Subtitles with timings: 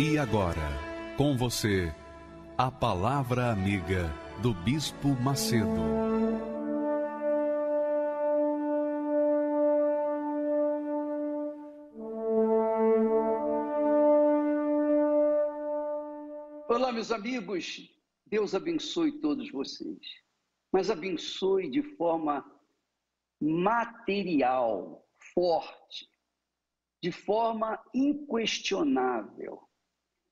[0.00, 0.54] E agora,
[1.16, 1.92] com você,
[2.56, 4.08] a Palavra Amiga
[4.40, 5.66] do Bispo Macedo.
[16.68, 17.92] Olá, meus amigos.
[18.24, 19.98] Deus abençoe todos vocês,
[20.70, 22.48] mas abençoe de forma
[23.40, 25.04] material,
[25.34, 26.08] forte,
[27.02, 29.67] de forma inquestionável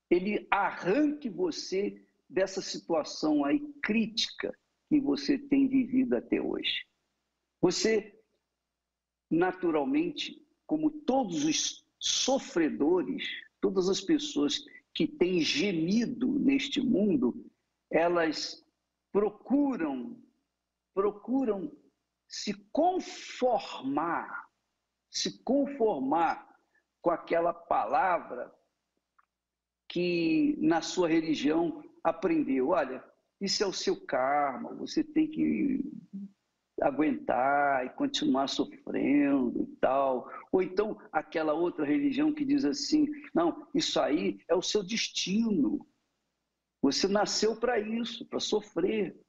[0.09, 4.57] ele arranque você dessa situação aí crítica
[4.89, 6.85] que você tem vivido até hoje.
[7.61, 8.19] Você,
[9.29, 13.25] naturalmente, como todos os sofredores,
[13.59, 14.63] todas as pessoas
[14.93, 17.45] que têm gemido neste mundo,
[17.89, 18.65] elas
[19.11, 20.21] procuram,
[20.93, 21.71] procuram
[22.27, 24.49] se conformar,
[25.09, 26.47] se conformar
[27.01, 28.53] com aquela palavra
[29.87, 33.03] que na sua religião aprendeu: olha,
[33.39, 35.83] isso é o seu karma, você tem que
[36.81, 40.31] aguentar e continuar sofrendo e tal.
[40.51, 45.87] Ou então aquela outra religião que diz assim: não, isso aí é o seu destino.
[46.81, 49.19] Você nasceu para isso, para sofrer.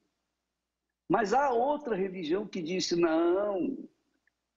[1.09, 3.89] Mas há outra religião que disse: não,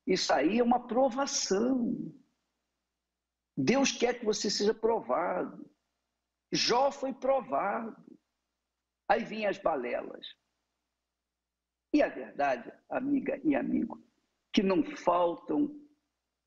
[0.06, 2.12] isso aí é uma provação.
[3.56, 5.70] Deus quer que você seja provado.
[6.52, 7.96] Jó foi provado.
[9.08, 10.26] Aí vinham as balelas.
[11.94, 14.02] E a verdade, amiga e amigo,
[14.52, 15.78] que não faltam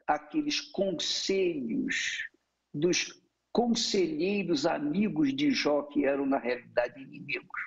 [0.08, 2.30] aqueles conselhos
[2.74, 3.22] dos
[3.52, 7.62] conselheiros amigos de Jó, que eram na realidade inimigos,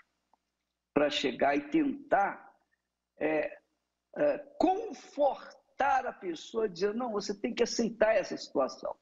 [0.92, 2.52] para chegar e tentar
[3.18, 3.58] é,
[4.16, 8.96] é, confortar a pessoa, dizendo: não, você tem que aceitar essa situação.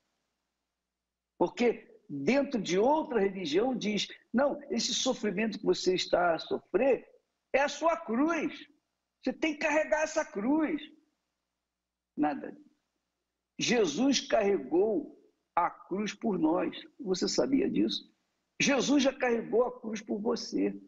[1.39, 7.09] Porque dentro de outra religião diz: não, esse sofrimento que você está a sofrer
[7.53, 8.53] é a sua cruz.
[9.22, 10.81] Você tem que carregar essa cruz.
[12.16, 12.56] Nada.
[13.59, 15.16] Jesus carregou
[15.55, 16.77] a cruz por nós.
[17.00, 18.12] Você sabia disso?
[18.61, 20.78] Jesus já carregou a cruz por você.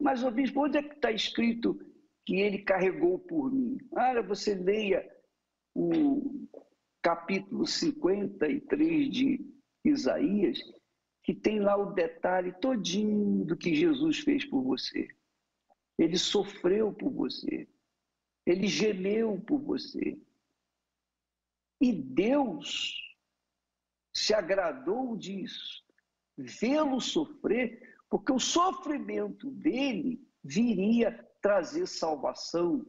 [0.00, 1.78] Mas, bispo, onde é que está escrito
[2.24, 3.78] que ele carregou por mim?
[3.94, 5.08] Ah, você leia
[5.74, 6.46] o
[7.02, 9.44] capítulo 53 de
[9.84, 10.58] Isaías,
[11.22, 15.08] que tem lá o detalhe todinho do que Jesus fez por você.
[15.98, 17.68] Ele sofreu por você.
[18.44, 20.18] Ele gemeu por você.
[21.80, 22.94] E Deus
[24.14, 25.84] se agradou disso,
[26.38, 32.86] vê-lo sofrer, porque o sofrimento dele viria trazer salvação,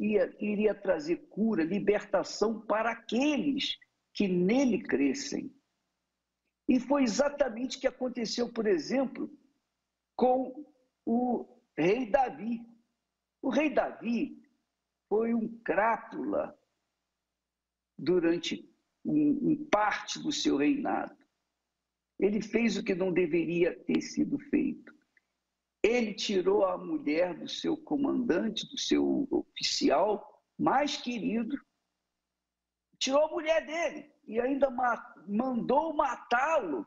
[0.00, 3.78] ia, iria trazer cura, libertação para aqueles
[4.14, 5.54] que nele crescem.
[6.66, 9.30] E foi exatamente o que aconteceu, por exemplo,
[10.16, 10.64] com
[11.04, 11.46] o
[11.76, 12.60] rei Davi.
[13.42, 14.42] O rei Davi
[15.08, 16.58] foi um crátula
[17.98, 18.68] durante
[19.04, 21.16] um, parte do seu reinado.
[22.18, 24.94] Ele fez o que não deveria ter sido feito.
[25.82, 31.56] Ele tirou a mulher do seu comandante, do seu oficial mais querido,
[32.98, 34.68] tirou a mulher dele e ainda
[35.26, 36.86] mandou matá-lo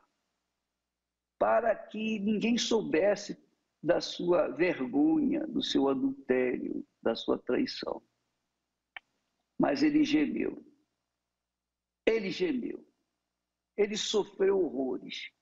[1.38, 3.36] para que ninguém soubesse
[3.82, 8.00] da sua vergonha, do seu adultério, da sua traição.
[9.58, 10.64] Mas ele gemeu.
[12.06, 12.86] Ele gemeu.
[13.76, 15.32] Ele sofreu horrores.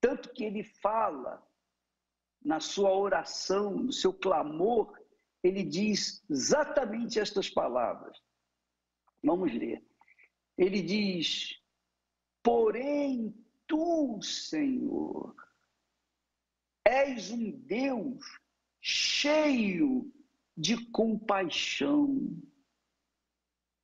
[0.00, 1.47] Tanto que ele fala
[2.42, 4.96] na sua oração, no seu clamor,
[5.42, 8.18] ele diz exatamente estas palavras.
[9.22, 9.84] Vamos ler.
[10.56, 11.60] Ele diz:
[12.42, 13.34] Porém,
[13.66, 15.34] tu, Senhor,
[16.84, 18.24] és um Deus
[18.80, 20.12] cheio
[20.56, 22.36] de compaixão,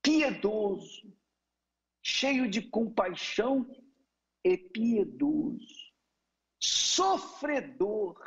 [0.03, 1.13] piedoso,
[2.03, 3.69] cheio de compaixão
[4.43, 5.93] e piedoso,
[6.59, 8.19] sofredor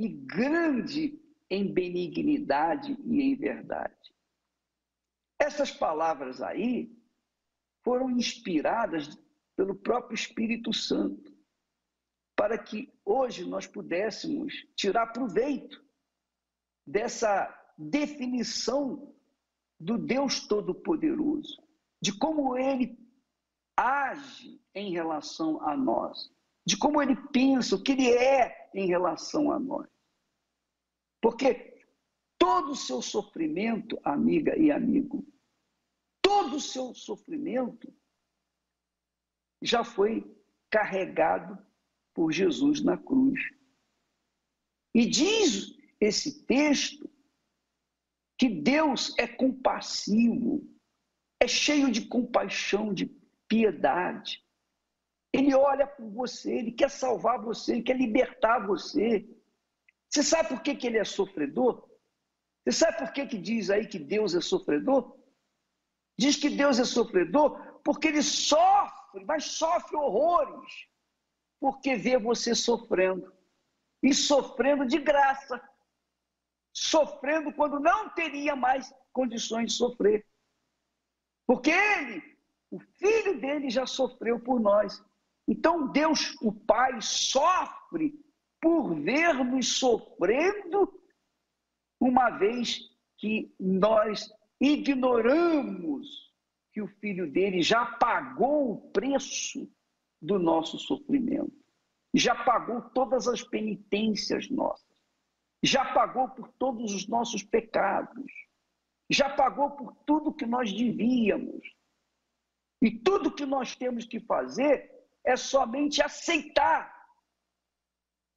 [0.00, 1.20] e grande
[1.50, 4.14] em benignidade e em verdade.
[5.38, 6.90] Essas palavras aí
[7.84, 9.18] foram inspiradas
[9.54, 11.30] pelo próprio Espírito Santo,
[12.34, 15.84] para que hoje nós pudéssemos tirar proveito
[16.86, 19.14] dessa definição
[19.78, 21.62] do Deus Todo-Poderoso,
[22.00, 22.98] de como ele
[23.76, 26.32] age em relação a nós,
[26.64, 29.88] de como ele pensa, o que ele é em relação a nós.
[31.20, 31.84] Porque
[32.38, 35.26] todo o seu sofrimento, amiga e amigo,
[36.22, 37.92] todo o seu sofrimento
[39.62, 40.24] já foi
[40.70, 41.58] carregado
[42.14, 43.40] por Jesus na cruz.
[44.94, 47.08] E diz esse texto
[48.38, 50.66] que Deus é compassivo,
[51.38, 53.06] é cheio de compaixão, de
[53.46, 54.42] piedade.
[55.32, 59.28] Ele olha por você, ele quer salvar você, ele quer libertar você.
[60.08, 61.88] Você sabe por que, que ele é sofredor?
[62.64, 65.16] Você sabe por que, que diz aí que Deus é sofredor?
[66.18, 70.86] Diz que Deus é sofredor porque ele sofre, mas sofre horrores,
[71.58, 73.32] porque vê você sofrendo.
[74.02, 75.60] E sofrendo de graça.
[76.72, 80.26] Sofrendo quando não teria mais condições de sofrer.
[81.46, 82.38] Porque ele,
[82.70, 85.02] o filho dele, já sofreu por nós.
[85.50, 88.14] Então Deus, o Pai, sofre
[88.60, 90.88] por ver-nos sofrendo,
[92.00, 92.78] uma vez
[93.18, 94.30] que nós
[94.60, 96.06] ignoramos
[96.72, 99.68] que o filho dele já pagou o preço
[100.22, 101.52] do nosso sofrimento,
[102.14, 104.86] já pagou todas as penitências nossas,
[105.64, 108.32] já pagou por todos os nossos pecados,
[109.10, 111.68] já pagou por tudo que nós devíamos.
[112.80, 116.94] E tudo que nós temos que fazer é somente aceitar,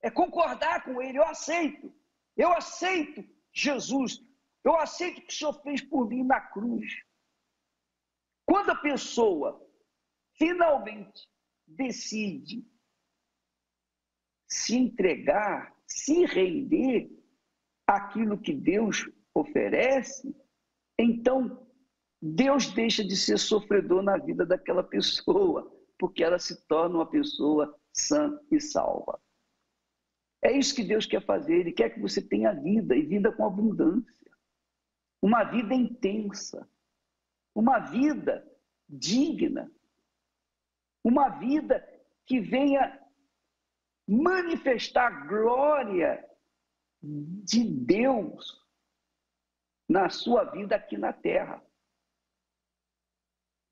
[0.01, 1.17] é concordar com Ele.
[1.17, 1.93] Eu aceito,
[2.35, 4.19] eu aceito Jesus,
[4.63, 6.85] eu aceito o que o Senhor fez por mim na cruz.
[8.45, 9.61] Quando a pessoa
[10.37, 11.27] finalmente
[11.65, 12.65] decide
[14.47, 17.09] se entregar, se render
[17.87, 20.35] àquilo que Deus oferece,
[20.99, 21.67] então
[22.21, 27.77] Deus deixa de ser sofredor na vida daquela pessoa porque ela se torna uma pessoa
[27.91, 29.21] sã e salva.
[30.41, 33.45] É isso que Deus quer fazer, Ele quer que você tenha vida e vida com
[33.45, 34.31] abundância.
[35.21, 36.69] Uma vida intensa,
[37.55, 38.45] uma vida
[38.89, 39.71] digna,
[41.03, 41.81] uma vida
[42.25, 42.99] que venha
[44.07, 46.29] manifestar a glória
[47.01, 48.61] de Deus
[49.87, 51.63] na sua vida aqui na terra.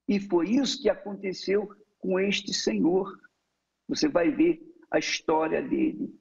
[0.07, 1.69] E foi isso que aconteceu
[2.01, 3.17] com este Senhor.
[3.87, 6.13] Você vai ver a história dele.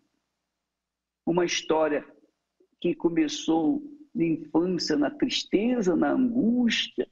[1.26, 2.06] Uma história
[2.80, 3.82] que começou
[4.14, 7.10] na infância, na tristeza, na angústia.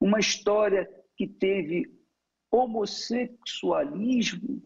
[0.00, 0.86] Uma história
[1.16, 1.90] que teve
[2.50, 4.62] homossexualismo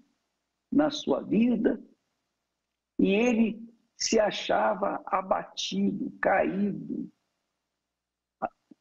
[0.71, 1.83] na sua vida.
[2.99, 3.63] E ele
[3.97, 7.11] se achava abatido, caído,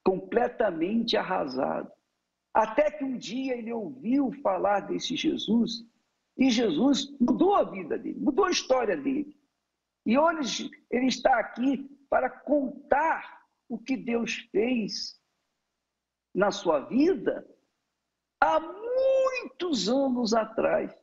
[0.04, 1.92] completamente arrasado.
[2.54, 5.86] Até que um dia ele ouviu falar desse Jesus
[6.38, 9.38] e Jesus mudou a vida dele, mudou a história dele.
[10.06, 15.20] E hoje ele está aqui para contar o que Deus fez
[16.34, 17.48] na sua vida
[18.42, 20.94] há muitos anos atrás.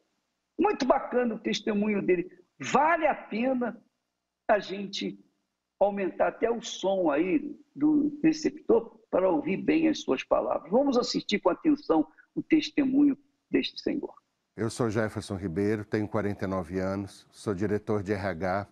[0.58, 2.30] Muito bacana o testemunho dele.
[2.58, 3.80] Vale a pena
[4.48, 5.18] a gente
[5.78, 10.70] aumentar até o som aí do receptor para ouvir bem as suas palavras.
[10.70, 13.16] Vamos assistir com atenção o testemunho
[13.50, 14.12] deste Senhor.
[14.56, 18.66] Eu sou Jefferson Ribeiro, tenho 49 anos, sou diretor de RH,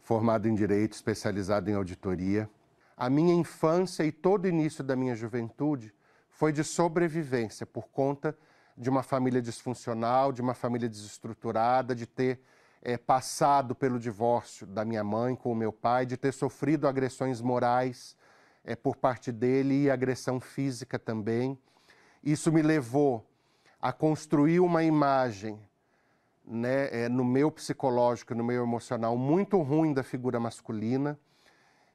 [0.00, 2.48] formado em Direito, especializado em auditoria.
[2.96, 5.92] A minha infância e todo o início da minha juventude
[6.28, 8.36] foi de sobrevivência por conta
[8.76, 12.40] de uma família disfuncional, de uma família desestruturada, de ter
[12.80, 17.40] é, passado pelo divórcio da minha mãe com o meu pai, de ter sofrido agressões
[17.40, 18.16] morais
[18.66, 21.56] é, por parte dele e agressão física também.
[22.22, 23.24] Isso me levou
[23.80, 25.58] a construir uma imagem
[26.44, 31.18] né, é, no meu psicológico, no meu emocional, muito ruim da figura masculina.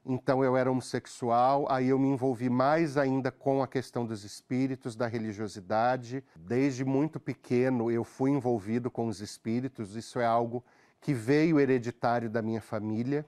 [0.03, 4.95] Então eu era homossexual, aí eu me envolvi mais ainda com a questão dos espíritos,
[4.95, 6.23] da religiosidade.
[6.35, 10.63] Desde muito pequeno eu fui envolvido com os espíritos, isso é algo
[10.99, 13.25] que veio hereditário da minha família.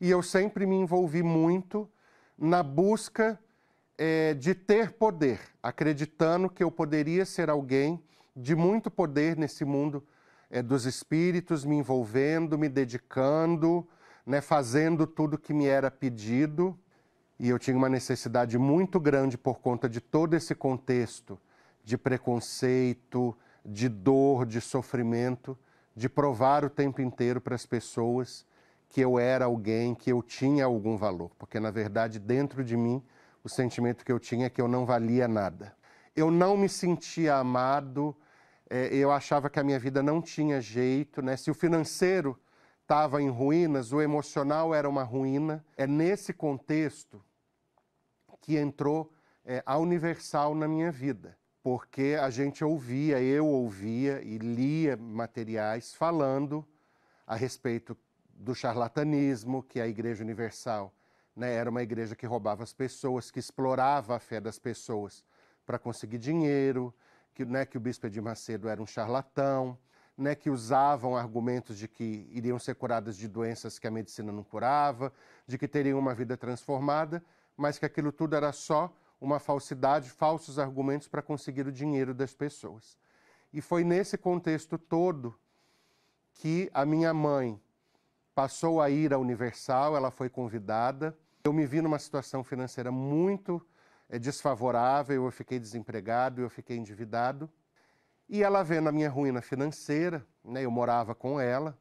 [0.00, 1.88] E eu sempre me envolvi muito
[2.36, 3.38] na busca
[3.96, 8.02] é, de ter poder, acreditando que eu poderia ser alguém
[8.34, 10.04] de muito poder nesse mundo
[10.50, 13.86] é, dos espíritos, me envolvendo, me dedicando,
[14.26, 16.78] né, fazendo tudo que me era pedido.
[17.38, 21.38] E eu tinha uma necessidade muito grande por conta de todo esse contexto
[21.84, 25.56] de preconceito, de dor, de sofrimento,
[25.94, 28.46] de provar o tempo inteiro para as pessoas
[28.94, 33.02] que eu era alguém, que eu tinha algum valor, porque na verdade dentro de mim
[33.42, 35.76] o sentimento que eu tinha é que eu não valia nada.
[36.14, 38.16] Eu não me sentia amado,
[38.70, 41.36] é, eu achava que a minha vida não tinha jeito, né?
[41.36, 42.38] Se o financeiro
[42.82, 45.64] estava em ruínas, o emocional era uma ruína.
[45.76, 47.20] É nesse contexto
[48.40, 49.12] que entrou
[49.44, 55.94] é, a Universal na minha vida porque a gente ouvia, eu ouvia e lia materiais
[55.94, 56.64] falando
[57.26, 57.96] a respeito
[58.36, 60.92] do charlatanismo, que a Igreja Universal
[61.34, 65.24] né, era uma igreja que roubava as pessoas, que explorava a fé das pessoas
[65.66, 66.94] para conseguir dinheiro,
[67.34, 69.76] que, né, que o bispo de Macedo era um charlatão,
[70.16, 74.44] né, que usavam argumentos de que iriam ser curadas de doenças que a medicina não
[74.44, 75.12] curava,
[75.46, 77.24] de que teriam uma vida transformada,
[77.56, 82.34] mas que aquilo tudo era só uma falsidade, falsos argumentos para conseguir o dinheiro das
[82.34, 82.96] pessoas.
[83.52, 85.34] E foi nesse contexto todo
[86.34, 87.60] que a minha mãe
[88.34, 91.16] passou a ir à Universal, ela foi convidada.
[91.44, 93.64] Eu me vi numa situação financeira muito
[94.08, 97.48] é, desfavorável, eu fiquei desempregado, eu fiquei endividado.
[98.28, 101.78] E ela vendo a minha ruína financeira, né, eu morava com ela,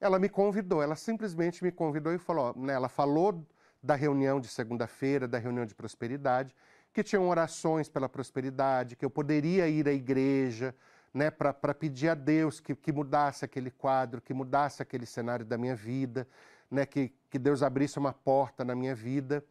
[0.00, 3.44] ela me convidou, ela simplesmente me convidou e falou, né, ela falou
[3.82, 6.54] da reunião de segunda-feira, da reunião de prosperidade,
[6.92, 10.74] que tinham orações pela prosperidade, que eu poderia ir à igreja
[11.12, 15.58] né, para pedir a Deus que, que mudasse aquele quadro, que mudasse aquele cenário da
[15.58, 16.26] minha vida,
[16.70, 19.44] né, que, que Deus abrisse uma porta na minha vida.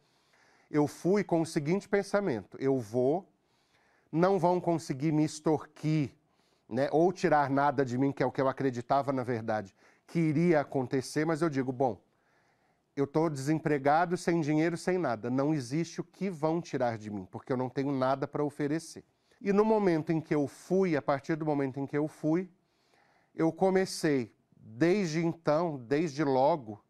[0.70, 3.28] Eu fui com o seguinte pensamento: eu vou,
[4.10, 6.10] não vão conseguir me extorquir
[6.68, 9.74] né, ou tirar nada de mim, que é o que eu acreditava na verdade
[10.12, 11.98] que iria acontecer, mas eu digo, bom,
[12.94, 15.30] eu estou desempregado, sem dinheiro, sem nada.
[15.30, 19.04] Não existe o que vão tirar de mim, porque eu não tenho nada para oferecer.
[19.44, 22.48] E no momento em que eu fui, a partir do momento em que eu fui,
[23.34, 26.80] eu comecei, desde então, desde logo,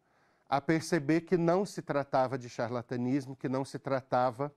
[0.47, 4.53] a perceber que não se tratava de charlatanismo, que não se tratava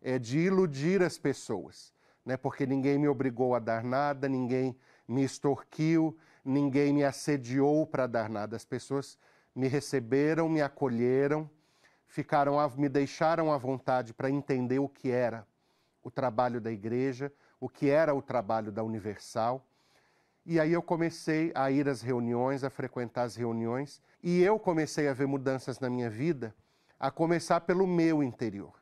[0.00, 1.92] é, de iludir as pessoas,
[2.24, 2.34] né?
[2.38, 4.74] porque ninguém me obrigou a dar nada, ninguém
[5.06, 8.56] me extorquiu, ninguém me assediou para dar nada.
[8.56, 9.18] As pessoas
[9.54, 11.50] me receberam, me acolheram,
[12.06, 15.46] ficaram, me deixaram à vontade para entender o que era
[16.08, 19.64] o trabalho da igreja, o que era o trabalho da Universal.
[20.44, 25.06] E aí eu comecei a ir às reuniões, a frequentar as reuniões, e eu comecei
[25.06, 26.54] a ver mudanças na minha vida,
[26.98, 28.72] a começar pelo meu interior,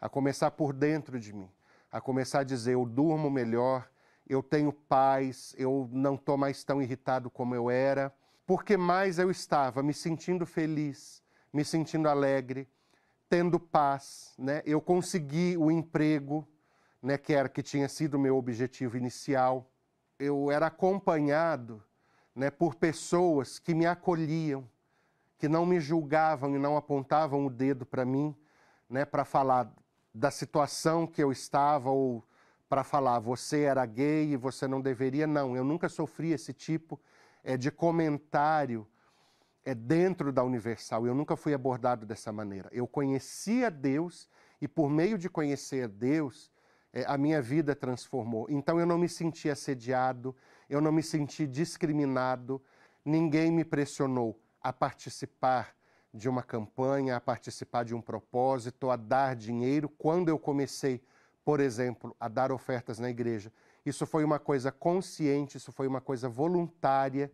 [0.00, 1.50] a começar por dentro de mim,
[1.90, 3.88] a começar a dizer: eu durmo melhor,
[4.28, 8.14] eu tenho paz, eu não estou mais tão irritado como eu era,
[8.46, 11.22] porque mais eu estava me sentindo feliz,
[11.52, 12.68] me sentindo alegre,
[13.28, 14.62] tendo paz, né?
[14.66, 16.46] Eu consegui o emprego,
[17.04, 19.70] né, que era que tinha sido o meu objetivo inicial.
[20.18, 21.82] Eu era acompanhado,
[22.34, 24.66] né, por pessoas que me acolhiam,
[25.36, 28.34] que não me julgavam e não apontavam o dedo para mim,
[28.88, 29.70] né, para falar
[30.14, 32.24] da situação que eu estava ou
[32.70, 35.26] para falar você era gay e você não deveria.
[35.26, 36.98] Não, eu nunca sofri esse tipo
[37.42, 38.86] é, de comentário
[39.62, 41.06] é, dentro da Universal.
[41.06, 42.70] Eu nunca fui abordado dessa maneira.
[42.72, 44.26] Eu conhecia Deus
[44.58, 46.53] e, por meio de conhecer Deus,
[47.06, 48.46] a minha vida transformou.
[48.48, 50.34] Então eu não me senti assediado,
[50.70, 52.62] eu não me senti discriminado,
[53.04, 55.74] ninguém me pressionou a participar
[56.12, 59.88] de uma campanha, a participar de um propósito, a dar dinheiro.
[59.88, 61.02] Quando eu comecei,
[61.44, 63.52] por exemplo, a dar ofertas na igreja,
[63.84, 67.30] isso foi uma coisa consciente, isso foi uma coisa voluntária,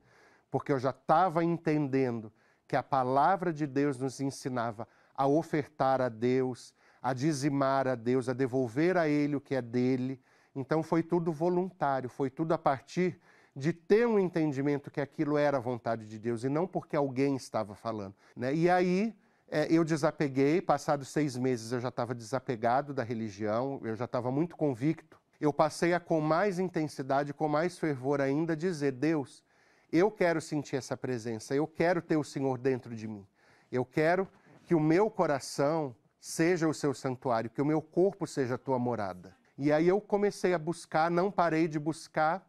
[0.51, 2.33] porque eu já estava entendendo
[2.67, 8.29] que a palavra de Deus nos ensinava a ofertar a Deus, a dizimar a Deus,
[8.29, 10.21] a devolver a Ele o que é dele.
[10.55, 13.21] Então foi tudo voluntário, foi tudo a partir
[13.55, 17.37] de ter um entendimento que aquilo era a vontade de Deus e não porque alguém
[17.37, 18.15] estava falando.
[18.37, 18.55] Né?
[18.55, 19.15] E aí
[19.49, 24.31] é, eu desapeguei, passados seis meses eu já estava desapegado da religião, eu já estava
[24.31, 29.43] muito convicto eu passei a, com mais intensidade, com mais fervor ainda, dizer: Deus,
[29.91, 33.27] eu quero sentir essa presença, eu quero ter o Senhor dentro de mim.
[33.73, 34.29] Eu quero
[34.65, 38.79] que o meu coração seja o seu santuário, que o meu corpo seja a tua
[38.79, 39.35] morada.
[39.57, 42.47] E aí eu comecei a buscar, não parei de buscar,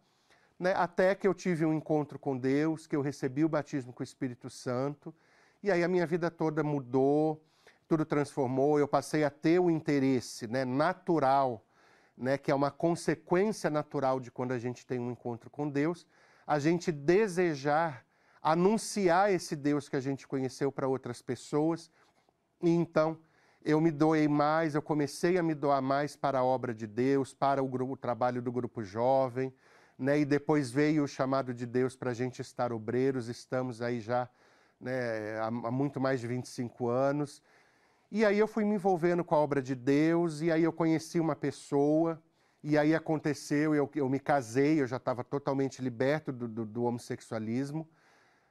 [0.59, 4.01] né, até que eu tive um encontro com Deus, que eu recebi o batismo com
[4.01, 5.13] o Espírito Santo,
[5.63, 7.43] e aí a minha vida toda mudou,
[7.87, 11.65] tudo transformou, eu passei a ter o interesse né, natural
[12.17, 16.05] né, que é uma consequência natural de quando a gente tem um encontro com Deus,
[16.45, 18.05] a gente desejar
[18.41, 21.91] anunciar esse Deus que a gente conheceu para outras pessoas.
[22.61, 23.17] E então
[23.63, 27.33] eu me doei mais, eu comecei a me doar mais para a obra de Deus,
[27.33, 29.53] para o, grupo, o trabalho do grupo jovem,
[29.97, 30.19] né?
[30.19, 34.27] E depois veio o chamado de Deus para a gente estar obreiros, estamos aí já
[34.79, 37.41] né, há, há muito mais de 25 anos.
[38.11, 41.19] E aí eu fui me envolvendo com a obra de Deus, e aí eu conheci
[41.19, 42.21] uma pessoa,
[42.63, 46.83] e aí aconteceu, eu, eu me casei, eu já estava totalmente liberto do, do, do,
[46.83, 47.87] homossexualismo,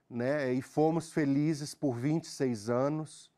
[0.09, 0.53] né?
[0.53, 3.31] E fomos felizes por 26 anos,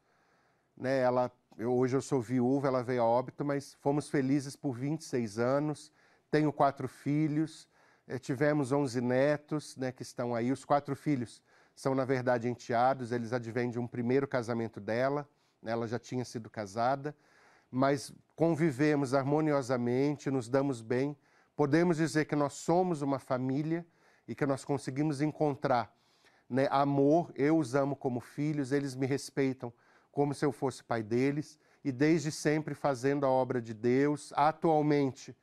[0.76, 1.00] né?
[1.00, 5.38] Ela, eu, hoje eu sou viúva, ela veio a óbito, mas fomos felizes por 26
[5.38, 5.92] anos.
[6.30, 7.68] Tenho quatro filhos,
[8.06, 9.92] eh, tivemos 11 netos, né?
[9.92, 10.50] Que estão aí.
[10.50, 11.42] Os quatro filhos
[11.74, 15.28] são na verdade enteados, eles advêm de um primeiro casamento dela
[15.64, 17.16] ela já tinha sido casada,
[17.70, 21.16] mas convivemos harmoniosamente, nos damos bem.
[21.56, 23.86] Podemos dizer que nós somos uma família
[24.26, 25.94] e que nós conseguimos encontrar
[26.48, 27.32] né, amor.
[27.34, 29.72] Eu os amo como filhos, eles me respeitam
[30.12, 34.32] como se eu fosse pai deles e desde sempre fazendo a obra de Deus.
[34.36, 35.36] Atualmente,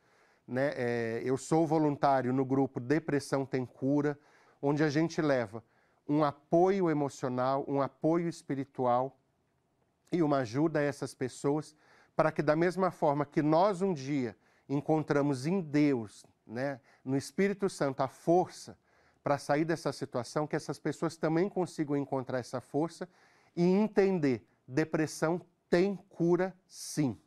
[0.47, 4.17] né, é, eu sou voluntário no grupo Depressão Tem Cura,
[4.61, 5.63] onde a gente leva
[6.07, 9.19] um apoio emocional, um apoio espiritual
[10.11, 11.75] e uma ajuda a essas pessoas
[12.15, 14.35] para que, da mesma forma que nós um dia
[14.67, 18.77] encontramos em Deus, né, no Espírito Santo, a força
[19.23, 23.07] para sair dessa situação, que essas pessoas também consigam encontrar essa força
[23.55, 27.19] e entender: depressão tem cura sim.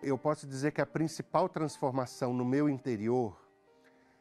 [0.00, 3.36] Eu posso dizer que a principal transformação no meu interior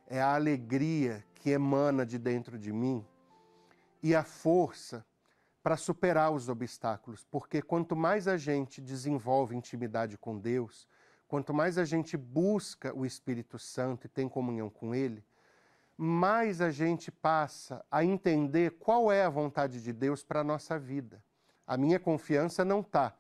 [0.08, 3.06] é a alegria que emana de dentro de mim
[4.02, 5.06] e a força
[5.62, 10.88] para superar os obstáculos, porque quanto mais a gente desenvolve intimidade com Deus,
[11.28, 15.24] quanto mais a gente busca o Espírito Santo e tem comunhão com Ele,
[16.04, 20.80] mais a gente passa a entender qual é a vontade de Deus para a nossa
[20.80, 21.24] vida.
[21.68, 23.16] A minha confiança não está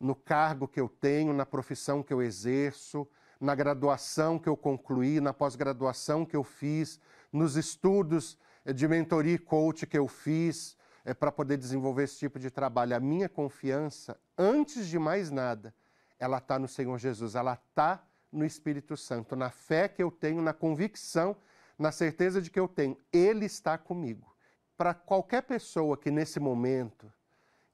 [0.00, 3.06] no cargo que eu tenho, na profissão que eu exerço,
[3.38, 6.98] na graduação que eu concluí, na pós-graduação que eu fiz,
[7.30, 12.16] nos estudos eh, de mentoria e coach que eu fiz é, para poder desenvolver esse
[12.16, 12.96] tipo de trabalho.
[12.96, 15.74] A minha confiança, antes de mais nada,
[16.18, 20.40] ela está no Senhor Jesus, ela está no Espírito Santo, na fé que eu tenho,
[20.40, 21.36] na convicção,
[21.80, 22.96] na certeza de que eu tenho.
[23.12, 24.36] Ele está comigo.
[24.76, 27.12] Para qualquer pessoa que nesse momento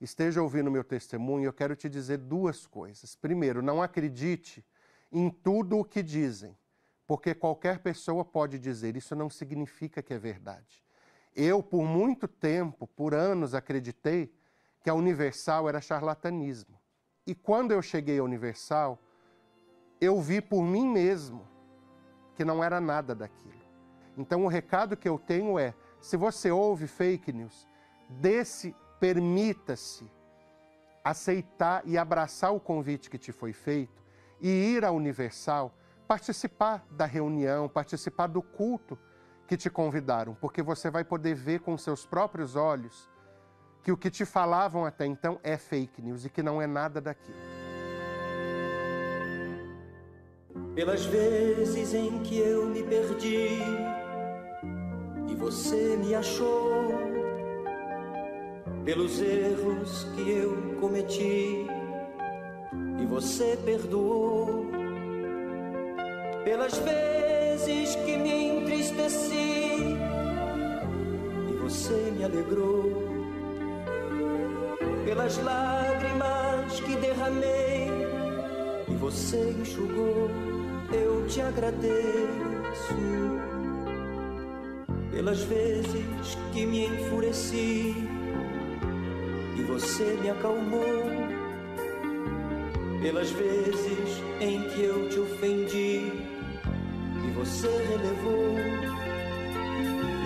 [0.01, 3.15] esteja ouvindo meu testemunho, eu quero te dizer duas coisas.
[3.15, 4.65] Primeiro, não acredite
[5.13, 6.57] em tudo o que dizem
[7.07, 10.85] porque qualquer pessoa pode dizer, isso não significa que é verdade.
[11.35, 14.35] Eu, por muito tempo, por anos, acreditei
[14.83, 16.81] que a Universal era charlatanismo.
[17.27, 18.99] E quando eu cheguei à Universal,
[20.01, 21.47] eu vi por mim mesmo
[22.35, 23.56] que não era nada daquilo.
[24.17, 27.67] Então o recado que eu tenho é: se você ouve fake news,
[28.09, 30.11] desse, permita-se
[31.05, 34.03] aceitar e abraçar o convite que te foi feito
[34.41, 35.73] e ir à Universal
[36.09, 38.99] participar da reunião, participar do culto
[39.47, 43.09] que te convidaram, porque você vai poder ver com seus próprios olhos
[43.83, 47.01] que o que te falavam até então é fake news e que não é nada
[47.01, 47.37] daquilo.
[50.75, 53.61] Pelas vezes em que eu me perdi
[55.47, 56.93] você me achou,
[58.85, 61.69] pelos erros que eu cometi
[63.01, 64.67] e você perdoou
[66.45, 69.97] pelas vezes que me entristeci
[71.49, 73.05] e você me alegrou,
[75.05, 77.89] pelas lágrimas que derramei
[78.89, 80.29] e você enxugou,
[80.93, 81.97] eu te agradeço.
[85.17, 87.95] Pelas vezes que me enfureci
[89.57, 91.11] e você me acalmou,
[93.01, 96.37] pelas vezes em que eu te ofendi
[97.37, 98.57] você relevou.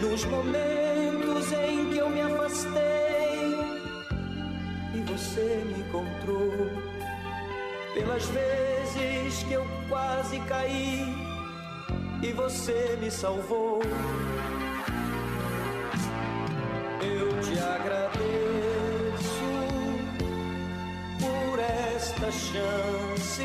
[0.00, 3.58] Nos momentos em que eu me afastei
[4.94, 6.70] e você me encontrou.
[7.94, 11.04] Pelas vezes que eu quase caí
[12.22, 13.80] e você me salvou.
[17.62, 19.52] Agradeço
[21.18, 23.42] por esta chance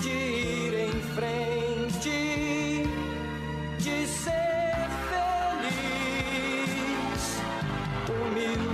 [0.00, 2.88] de ir em frente
[3.78, 7.42] agradeço por estar vivo,
[8.06, 8.64] por existir.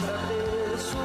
[0.00, 0.98] Agradeço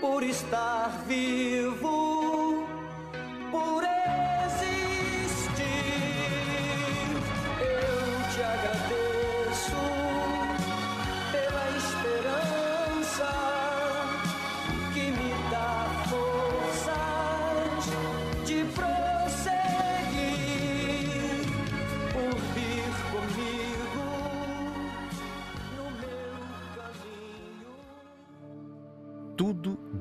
[0.00, 2.66] por estar vivo,
[3.50, 3.91] por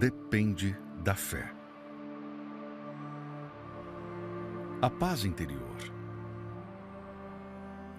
[0.01, 1.53] depende da fé.
[4.81, 5.77] A paz interior.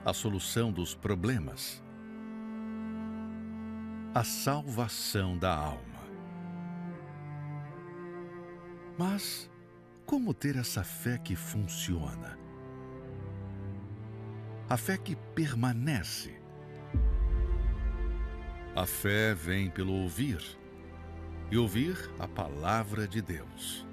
[0.04, 1.80] A solução dos problemas.
[4.12, 6.02] A salvação da alma.
[8.98, 9.48] Mas
[10.04, 12.36] como ter essa fé que funciona?
[14.68, 16.34] A fé que permanece.
[18.74, 20.60] A fé vem pelo ouvir
[21.52, 23.86] e ouvir a palavra de Deus.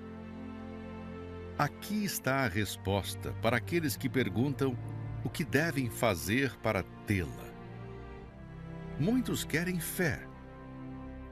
[1.57, 4.77] Aqui está a resposta para aqueles que perguntam
[5.25, 7.49] o que devem fazer para tê-la.
[8.97, 10.25] Muitos querem fé,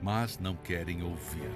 [0.02, 1.54] mas não querem ouvir.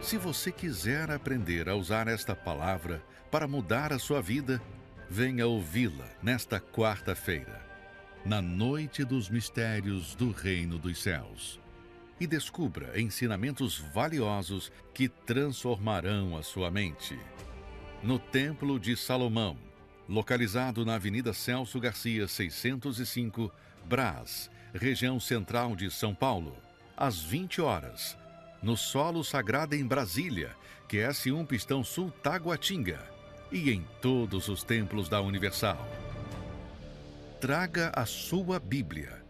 [0.00, 4.62] Se você quiser aprender a usar esta palavra para mudar a sua vida,
[5.10, 7.69] venha ouvi-la nesta quarta-feira
[8.24, 11.58] na noite dos mistérios do Reino dos Céus.
[12.20, 17.18] E descubra ensinamentos valiosos que transformarão a sua mente.
[18.02, 19.56] No Templo de Salomão,
[20.06, 23.50] localizado na Avenida Celso Garcia, 605,
[23.86, 26.54] Brás, região central de São Paulo,
[26.94, 28.18] às 20 horas.
[28.62, 30.54] No Solo Sagrado em Brasília,
[30.90, 33.00] QS1 Pistão Sul Taguatinga.
[33.50, 36.09] E em todos os templos da Universal
[37.40, 39.24] traga a sua Bíblia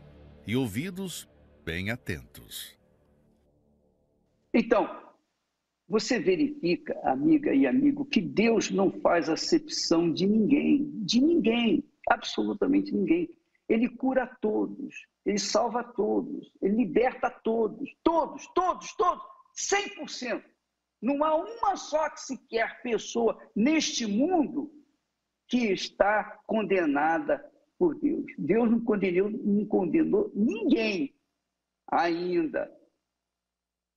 [0.45, 1.29] e ouvidos
[1.65, 2.77] bem atentos.
[4.53, 5.01] Então,
[5.89, 12.93] você verifica, amiga e amigo, que Deus não faz acepção de ninguém, de ninguém, absolutamente
[12.93, 13.31] ninguém.
[13.69, 19.23] Ele cura todos, ele salva todos, ele liberta todos, todos, todos, todos,
[19.57, 20.43] 100%.
[21.01, 24.69] Não há uma só que sequer pessoa neste mundo
[25.47, 27.49] que está condenada
[27.81, 28.27] por Deus.
[28.37, 31.19] Deus não condenou, não condenou ninguém
[31.91, 32.71] ainda.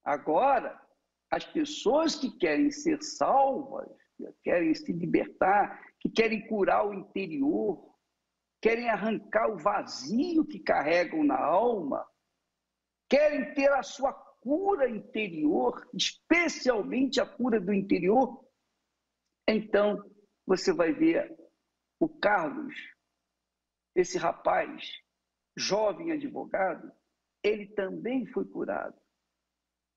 [0.06, 0.82] Agora,
[1.30, 7.94] as pessoas que querem ser salvas, que querem se libertar, que querem curar o interior,
[8.62, 12.08] querem arrancar o vazio que carregam na alma,
[13.10, 18.46] querem ter a sua cura interior, especialmente a cura do interior,
[19.46, 20.10] então
[20.46, 21.38] você vai ver
[22.00, 22.93] o Carlos
[23.96, 25.02] esse rapaz,
[25.56, 26.92] jovem advogado,
[27.44, 28.96] ele também foi curado.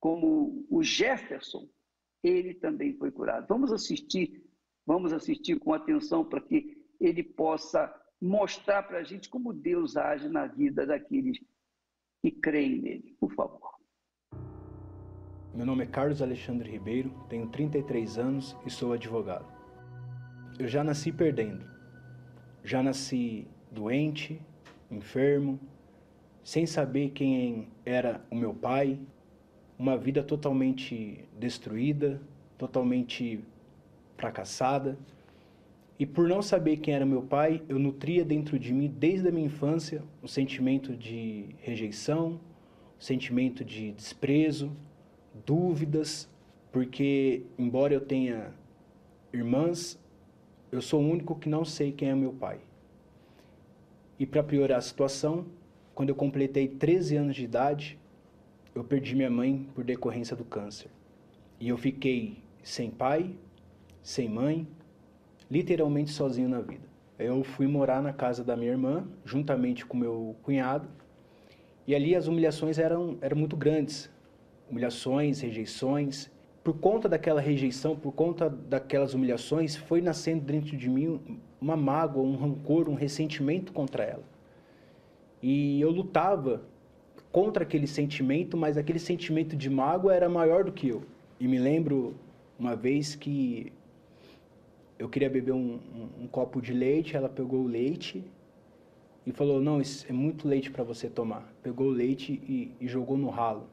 [0.00, 1.68] Como o Jefferson,
[2.22, 3.46] ele também foi curado.
[3.48, 4.44] Vamos assistir,
[4.84, 10.28] vamos assistir com atenção para que ele possa mostrar para a gente como Deus age
[10.28, 11.38] na vida daqueles
[12.22, 13.16] que creem nele.
[13.20, 13.76] Por favor.
[15.54, 19.50] Meu nome é Carlos Alexandre Ribeiro, tenho 33 anos e sou advogado.
[20.58, 21.66] Eu já nasci perdendo.
[22.62, 24.40] Já nasci doente,
[24.90, 25.60] enfermo,
[26.42, 28.98] sem saber quem era o meu pai,
[29.78, 32.20] uma vida totalmente destruída,
[32.56, 33.40] totalmente
[34.16, 34.98] fracassada.
[35.98, 39.32] E por não saber quem era meu pai, eu nutria dentro de mim, desde a
[39.32, 42.40] minha infância, o sentimento de rejeição,
[42.98, 44.72] o sentimento de desprezo,
[45.44, 46.28] dúvidas,
[46.72, 48.54] porque, embora eu tenha
[49.32, 49.98] irmãs,
[50.72, 52.60] eu sou o único que não sei quem é meu pai.
[54.18, 55.46] E para piorar a situação,
[55.94, 57.98] quando eu completei 13 anos de idade,
[58.74, 60.90] eu perdi minha mãe por decorrência do câncer.
[61.58, 63.34] E eu fiquei sem pai,
[64.02, 64.66] sem mãe,
[65.50, 66.86] literalmente sozinho na vida.
[67.18, 70.88] eu fui morar na casa da minha irmã, juntamente com meu cunhado.
[71.86, 74.10] E ali as humilhações eram, eram muito grandes.
[74.70, 76.30] Humilhações, rejeições.
[76.62, 82.22] Por conta daquela rejeição, por conta daquelas humilhações, foi nascendo dentro de mim uma mágoa,
[82.22, 84.24] um rancor, um ressentimento contra ela.
[85.42, 86.62] E eu lutava
[87.30, 91.02] contra aquele sentimento, mas aquele sentimento de mágoa era maior do que eu.
[91.38, 92.14] E me lembro
[92.58, 93.72] uma vez que
[94.98, 98.24] eu queria beber um, um, um copo de leite, ela pegou o leite
[99.26, 101.52] e falou: Não, isso é muito leite para você tomar.
[101.62, 103.68] Pegou o leite e, e jogou no ralo.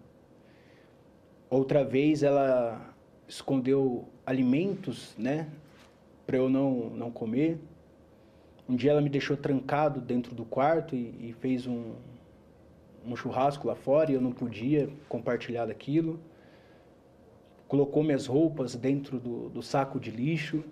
[1.50, 2.93] Outra vez ela
[3.28, 5.48] escondeu alimentos, né,
[6.26, 7.60] para eu não, não comer.
[8.67, 11.93] Um dia ela me deixou trancado dentro do quarto e, e fez um,
[13.06, 16.19] um churrasco lá fora e eu não podia compartilhar daquilo.
[17.67, 20.63] Colocou minhas roupas dentro do, do saco de lixo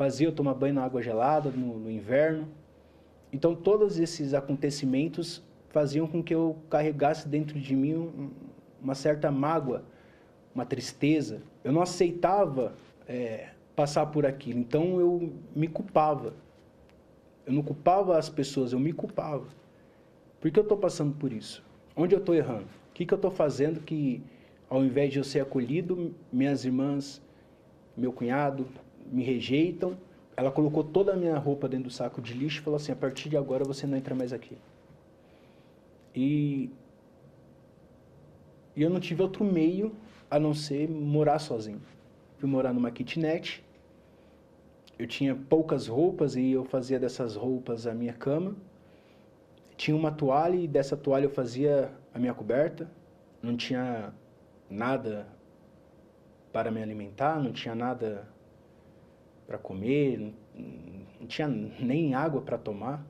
[0.00, 2.48] fazia eu tomar banho na água gelada no, no inverno.
[3.30, 8.32] Então, todos esses acontecimentos faziam com que eu carregasse dentro de mim
[8.80, 9.84] uma certa mágoa,
[10.54, 11.42] uma tristeza.
[11.62, 12.72] Eu não aceitava
[13.06, 16.32] é, passar por aquilo, então eu me culpava.
[17.50, 19.48] Eu não culpava as pessoas, eu me culpava.
[20.40, 21.64] Por que eu estou passando por isso?
[21.96, 22.68] Onde eu estou errando?
[22.88, 24.22] O que, que eu estou fazendo que,
[24.68, 27.20] ao invés de eu ser acolhido, minhas irmãs,
[27.96, 28.68] meu cunhado,
[29.10, 29.98] me rejeitam.
[30.36, 32.96] Ela colocou toda a minha roupa dentro do saco de lixo e falou assim: a
[32.96, 34.56] partir de agora você não entra mais aqui.
[36.14, 36.70] E,
[38.76, 39.92] e eu não tive outro meio
[40.30, 41.82] a não ser morar sozinho.
[42.38, 43.60] Fui morar numa kitnet.
[45.00, 48.54] Eu tinha poucas roupas e eu fazia dessas roupas a minha cama.
[49.74, 52.86] Tinha uma toalha e dessa toalha eu fazia a minha coberta.
[53.42, 54.12] Não tinha
[54.68, 55.26] nada
[56.52, 58.28] para me alimentar, não tinha nada
[59.46, 60.34] para comer,
[61.18, 63.02] não tinha nem água para tomar.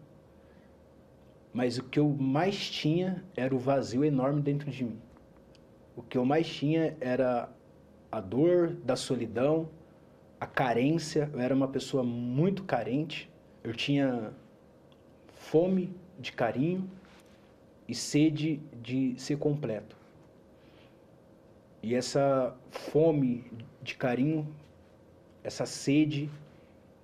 [1.52, 5.00] Mas o que eu mais tinha era o vazio enorme dentro de mim.
[5.96, 7.48] O que eu mais tinha era
[8.12, 9.68] a dor da solidão,
[10.40, 11.30] a carência.
[11.32, 13.30] Eu era uma pessoa muito carente.
[13.62, 14.32] Eu tinha
[15.34, 16.88] fome de carinho
[17.86, 19.96] e sede de ser completo.
[21.82, 23.44] E essa fome
[23.82, 24.46] de carinho
[25.42, 26.30] essa sede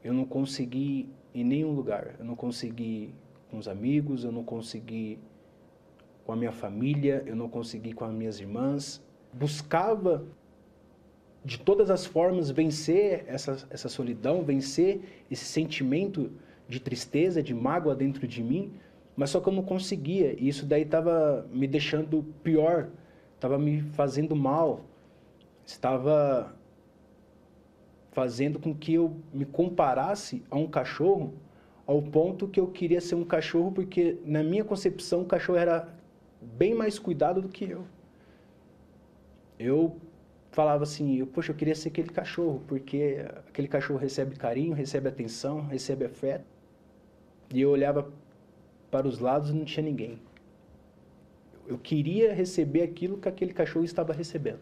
[0.04, 2.14] eu não consegui em nenhum lugar.
[2.18, 3.12] Eu não consegui
[3.50, 5.18] com os amigos, eu não consegui
[6.24, 9.02] com a minha família, eu não consegui com as minhas irmãs.
[9.32, 10.24] Buscava
[11.46, 16.32] de todas as formas vencer essa, essa solidão, vencer esse sentimento
[16.68, 18.72] de tristeza, de mágoa dentro de mim,
[19.16, 20.34] mas só que eu não conseguia.
[20.36, 22.88] E isso daí estava me deixando pior,
[23.36, 24.84] estava me fazendo mal,
[25.64, 26.52] estava
[28.10, 31.32] fazendo com que eu me comparasse a um cachorro
[31.86, 35.94] ao ponto que eu queria ser um cachorro porque na minha concepção o cachorro era
[36.42, 37.84] bem mais cuidado do que eu.
[39.56, 39.96] Eu
[40.56, 45.06] falava assim, eu, poxa, eu queria ser aquele cachorro, porque aquele cachorro recebe carinho, recebe
[45.06, 46.46] atenção, recebe afeto.
[47.52, 48.10] E eu olhava
[48.90, 50.18] para os lados e não tinha ninguém.
[51.66, 54.60] Eu queria receber aquilo que aquele cachorro estava recebendo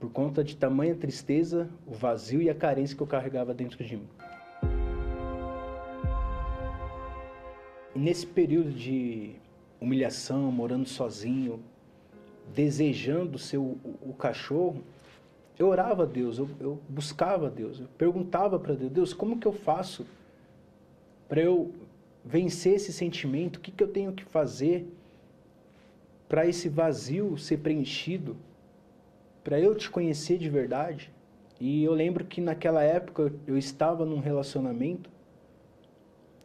[0.00, 3.96] por conta de tamanha tristeza, o vazio e a carência que eu carregava dentro de
[3.96, 4.08] mim.
[7.94, 9.36] E nesse período de
[9.80, 11.62] humilhação, morando sozinho,
[12.52, 14.82] desejando ser o, o, cachorro,
[15.58, 19.38] eu orava a Deus, eu, eu buscava a Deus, eu perguntava para Deus, Deus, como
[19.38, 20.06] que eu faço
[21.28, 21.72] para eu
[22.24, 23.56] vencer esse sentimento?
[23.56, 24.86] O que, que eu tenho que fazer
[26.28, 28.36] para esse vazio ser preenchido?
[29.44, 31.12] para eu te conhecer de verdade.
[31.60, 35.10] E eu lembro que naquela época eu estava num relacionamento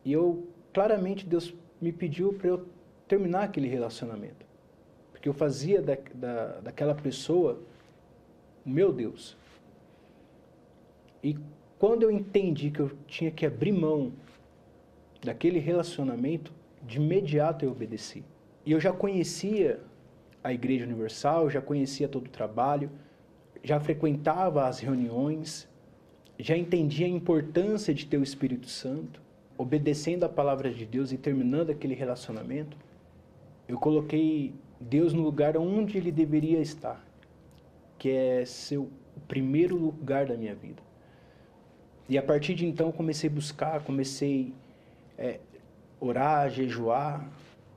[0.04, 2.66] e eu claramente Deus me pediu para eu
[3.08, 4.46] terminar aquele relacionamento.
[5.20, 7.60] Porque eu fazia da, da, daquela pessoa
[8.66, 9.36] meu Deus.
[11.22, 11.38] E
[11.78, 14.14] quando eu entendi que eu tinha que abrir mão
[15.22, 18.24] daquele relacionamento, de imediato eu obedeci.
[18.66, 19.82] E eu já conhecia
[20.42, 22.90] a Igreja Universal, já conhecia todo o trabalho,
[23.62, 25.68] já frequentava as reuniões,
[26.38, 29.22] já entendia a importância de ter o Espírito Santo,
[29.58, 32.78] obedecendo a palavra de Deus e terminando aquele relacionamento,
[33.68, 37.04] eu coloquei Deus no lugar onde ele deveria estar,
[37.98, 38.90] que é ser o
[39.28, 40.82] primeiro lugar da minha vida.
[42.08, 44.54] E a partir de então comecei a buscar, comecei
[45.18, 45.40] é,
[46.00, 47.30] orar, jejuar,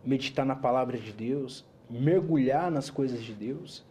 [0.04, 3.84] meditar na palavra de Deus, mergulhar nas coisas de Deus.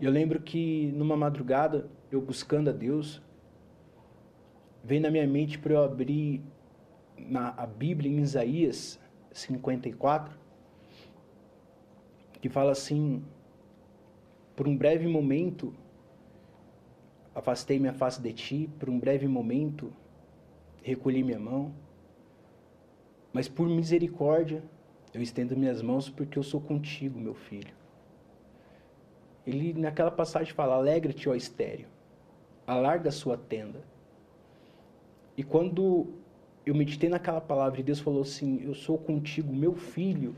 [0.00, 3.20] Eu lembro que numa madrugada, eu buscando a Deus,
[4.84, 6.42] veio na minha mente para eu abrir
[7.18, 9.00] na, a Bíblia em Isaías
[9.32, 10.39] 54,
[12.40, 13.22] que fala assim:
[14.56, 15.74] Por um breve momento
[17.34, 19.92] afastei minha face de ti, por um breve momento
[20.82, 21.72] recolhi minha mão,
[23.32, 24.62] mas por misericórdia
[25.12, 27.74] eu estendo minhas mãos porque eu sou contigo, meu filho.
[29.46, 31.88] Ele naquela passagem fala: Alegra-te, ó estéreo,
[32.66, 33.82] alarga a sua tenda.
[35.36, 36.08] E quando
[36.66, 40.34] eu meditei naquela palavra e Deus falou assim: Eu sou contigo, meu filho.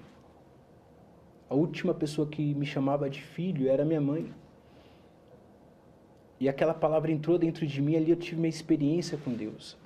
[1.53, 4.33] A última pessoa que me chamava de filho era minha mãe.
[6.41, 9.77] E aquela palavra entrou dentro de mim, ali eu tive minha experiência com Deus.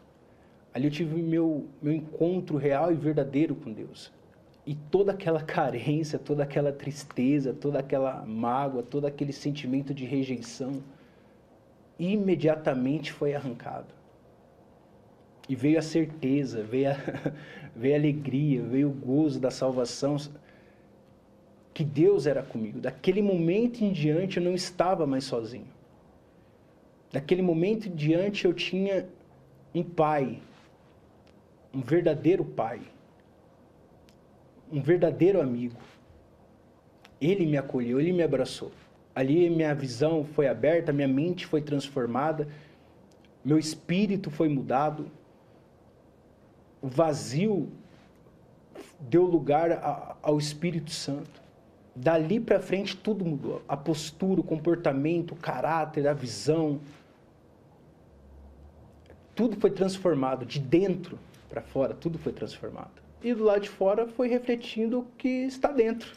[0.72, 4.12] Ali eu tive meu, meu encontro real e verdadeiro com Deus.
[4.64, 10.80] E toda aquela carência, toda aquela tristeza, toda aquela mágoa, todo aquele sentimento de rejeição,
[11.98, 13.92] imediatamente foi arrancado.
[15.48, 16.96] E veio a certeza, veio a,
[17.74, 20.16] veio a alegria, veio o gozo da salvação,
[21.76, 22.80] que Deus era comigo.
[22.80, 25.66] Daquele momento em diante eu não estava mais sozinho.
[27.12, 29.06] Daquele momento em diante eu tinha
[29.74, 30.40] um pai,
[31.74, 32.80] um verdadeiro pai,
[34.72, 35.76] um verdadeiro amigo.
[37.20, 38.72] Ele me acolheu, ele me abraçou.
[39.14, 42.48] Ali minha visão foi aberta, minha mente foi transformada,
[43.44, 45.10] meu espírito foi mudado,
[46.80, 47.70] o vazio
[48.98, 51.44] deu lugar ao Espírito Santo.
[51.96, 53.62] Dali para frente tudo mudou.
[53.66, 56.78] A postura, o comportamento, o caráter, a visão.
[59.34, 63.02] Tudo foi transformado de dentro para fora, tudo foi transformado.
[63.22, 66.12] E do lado de fora foi refletindo o que está dentro.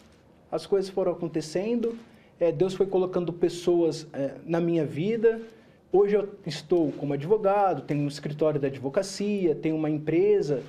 [0.51, 1.97] As coisas foram acontecendo,
[2.39, 5.41] é, Deus foi colocando pessoas é, na minha vida,
[5.91, 10.61] Hoje eu estou como advogado, tenho um escritório da advocacia, tenho uma empresa,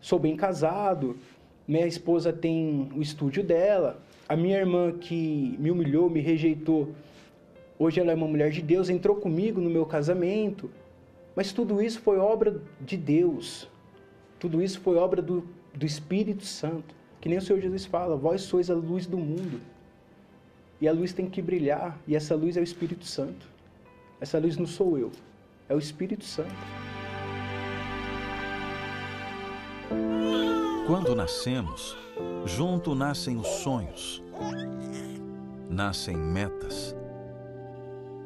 [0.00, 1.18] sou bem casado,
[1.66, 6.94] minha esposa tem o estúdio dela, a minha irmã que me humilhou, me rejeitou,
[7.78, 10.70] hoje ela é uma mulher de Deus, entrou comigo no meu casamento,
[11.34, 13.68] mas tudo isso foi obra de Deus,
[14.38, 18.42] tudo isso foi obra do, do Espírito Santo, que nem o Senhor Jesus fala, vós
[18.42, 19.60] sois a luz do mundo,
[20.80, 23.48] e a luz tem que brilhar, e essa luz é o Espírito Santo.
[24.20, 25.10] Essa luz não sou eu,
[25.68, 26.54] é o Espírito Santo.
[30.86, 31.96] Quando nascemos,
[32.44, 34.22] junto nascem os sonhos,
[35.66, 36.94] nascem metas,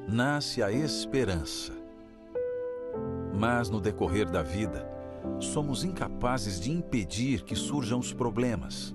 [0.08, 1.72] nasce a esperança.
[3.32, 4.90] Mas no decorrer da vida,
[5.38, 8.92] somos incapazes de impedir que surjam os problemas,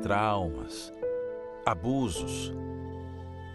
[0.00, 0.92] traumas,
[1.66, 2.52] abusos,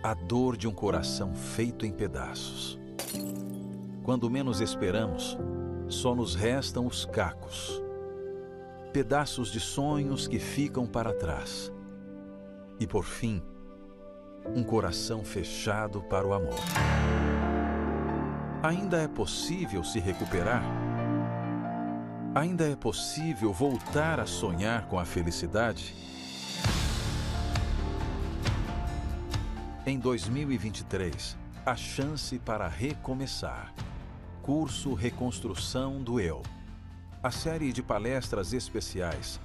[0.04, 2.78] a dor de um coração feito em pedaços.
[4.04, 5.38] Quando menos esperamos,
[5.88, 7.82] só nos restam os cacos,
[8.96, 11.70] pedaços de sonhos que ficam para trás.
[12.80, 13.44] E por fim,
[14.56, 16.58] um coração fechado para o amor.
[18.64, 20.64] Ainda é possível se recuperar?
[22.34, 25.94] Ainda é possível voltar a sonhar com a felicidade?
[29.86, 33.74] Em 2023, a chance para recomeçar.
[34.42, 36.42] Curso Reconstrução do Eu.
[37.26, 39.40] A série de palestras especiais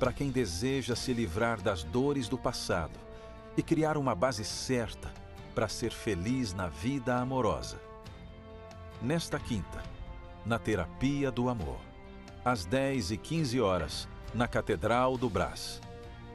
[0.00, 2.98] para quem deseja se livrar das dores do passado
[3.56, 5.14] e criar uma base certa
[5.54, 7.80] para ser feliz na vida amorosa.
[9.00, 9.80] Nesta quinta,
[10.44, 11.78] na Terapia do Amor,
[12.44, 15.80] às 10 e 15 horas, na Catedral do Brás,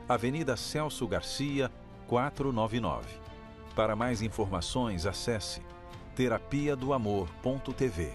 [0.08, 1.70] Avenida Celso Garcia,
[2.08, 3.06] 499.
[3.76, 5.62] Para mais informações, acesse
[6.16, 8.14] terapia do amor.tv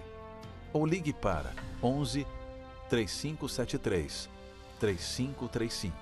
[0.73, 2.27] ou ligue para 11
[2.90, 4.29] 3573
[4.79, 5.96] 3535.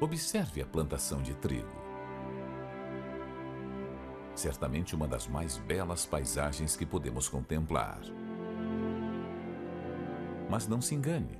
[0.00, 1.84] Observe a plantação de trigo
[4.34, 8.00] certamente uma das mais belas paisagens que podemos contemplar.
[10.50, 11.38] Mas não se engane,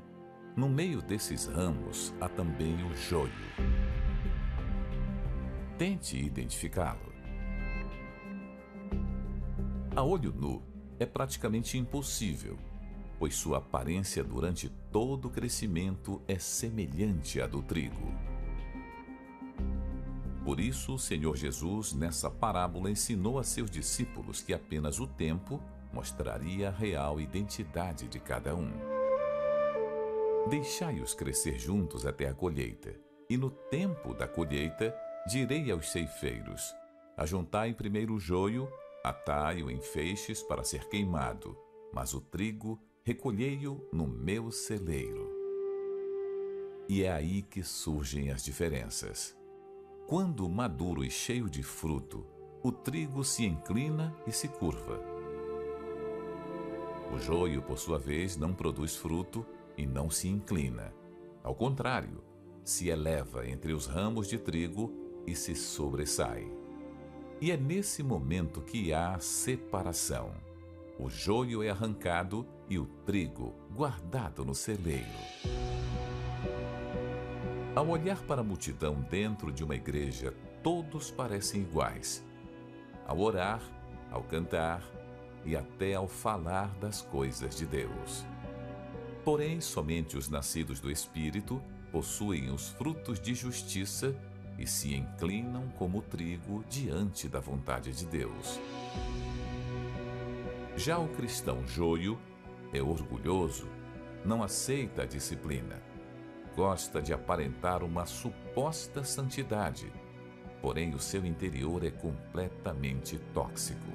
[0.56, 3.73] no meio desses ramos há também o joio.
[5.76, 7.12] Tente identificá-lo.
[9.96, 10.62] A olho nu
[11.00, 12.56] é praticamente impossível,
[13.18, 18.14] pois sua aparência durante todo o crescimento é semelhante à do trigo.
[20.44, 25.60] Por isso, o Senhor Jesus, nessa parábola, ensinou a seus discípulos que apenas o tempo
[25.92, 28.70] mostraria a real identidade de cada um.
[30.48, 32.94] Deixai-os crescer juntos até a colheita.
[33.28, 34.94] E no tempo da colheita,
[35.26, 36.74] direi aos ceifeiros:
[37.16, 38.68] Ajuntai primeiro o joio,
[39.02, 41.56] atai-o em feixes para ser queimado,
[41.92, 45.32] mas o trigo recolhei-o no meu celeiro.
[46.88, 49.36] E é aí que surgem as diferenças.
[50.06, 52.26] Quando maduro e cheio de fruto,
[52.62, 55.00] o trigo se inclina e se curva.
[57.14, 59.46] O joio, por sua vez, não produz fruto
[59.78, 60.92] e não se inclina.
[61.42, 62.22] Ao contrário,
[62.64, 66.50] se eleva entre os ramos de trigo e se sobressai.
[67.40, 70.32] E é nesse momento que há separação.
[70.98, 75.04] O joio é arrancado e o trigo guardado no celeiro.
[77.74, 82.24] Ao olhar para a multidão dentro de uma igreja, todos parecem iguais.
[83.06, 83.60] Ao orar,
[84.10, 84.82] ao cantar
[85.44, 88.24] e até ao falar das coisas de Deus.
[89.24, 91.60] Porém, somente os nascidos do Espírito
[91.90, 94.14] possuem os frutos de justiça
[94.58, 98.60] e se inclinam como trigo diante da vontade de Deus.
[100.76, 102.18] Já o cristão joio
[102.72, 103.68] é orgulhoso,
[104.24, 105.80] não aceita a disciplina,
[106.56, 109.92] gosta de aparentar uma suposta santidade,
[110.60, 113.92] porém o seu interior é completamente tóxico.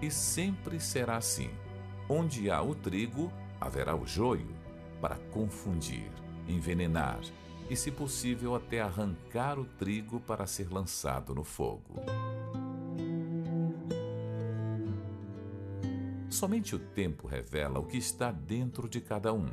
[0.00, 1.50] E sempre será assim:
[2.08, 4.54] onde há o trigo, haverá o joio
[5.00, 6.10] para confundir,
[6.48, 7.20] envenenar
[7.68, 11.94] e, se possível, até arrancar o trigo para ser lançado no fogo.
[16.28, 19.48] Somente o tempo revela o que está dentro de cada um.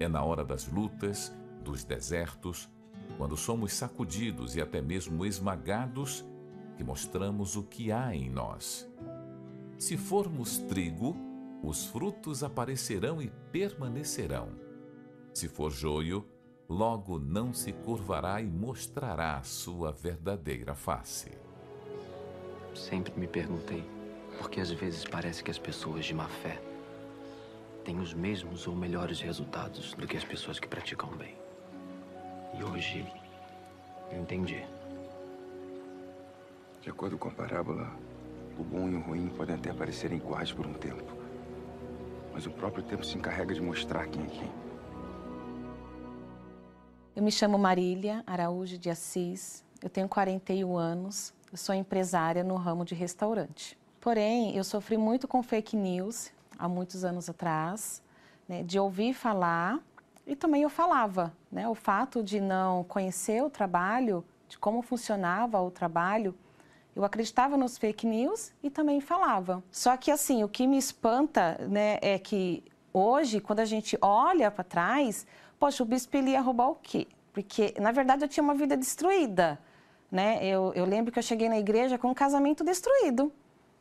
[0.00, 1.32] É na hora das lutas,
[1.62, 2.68] dos desertos,
[3.16, 6.24] quando somos sacudidos e até mesmo esmagados,
[6.76, 8.88] que mostramos o que há em nós.
[9.78, 11.16] Se formos trigo,
[11.62, 14.50] os frutos aparecerão e permanecerão.
[15.32, 16.26] Se for joio,
[16.68, 21.30] logo não se curvará e mostrará a sua verdadeira face.
[22.74, 23.84] Sempre me perguntei
[24.36, 26.60] por que às vezes parece que as pessoas de má fé
[27.84, 31.36] têm os mesmos ou melhores resultados do que as pessoas que praticam bem.
[32.58, 33.06] E hoje
[34.10, 34.64] eu entendi.
[36.82, 37.90] De acordo com a parábola,
[38.58, 41.18] o bom e o ruim podem até parecerem iguais por um tempo
[42.38, 44.67] mas o próprio tempo se encarrega de mostrar quem é quem.
[47.18, 52.54] Eu me chamo Marília Araújo de Assis, eu tenho 41 anos, eu sou empresária no
[52.54, 53.76] ramo de restaurante.
[54.00, 58.00] Porém, eu sofri muito com fake news há muitos anos atrás,
[58.48, 59.80] né, de ouvir falar
[60.24, 61.32] e também eu falava.
[61.50, 66.36] Né, o fato de não conhecer o trabalho, de como funcionava o trabalho,
[66.94, 69.60] eu acreditava nos fake news e também falava.
[69.72, 72.62] Só que assim, o que me espanta, né, é que
[72.92, 75.26] hoje, quando a gente olha para trás,
[75.58, 77.06] poxa, o bispo ele ia roubar o quê?
[77.32, 79.58] Porque, na verdade, eu tinha uma vida destruída,
[80.10, 80.44] né?
[80.44, 83.32] Eu, eu lembro que eu cheguei na igreja com um casamento destruído,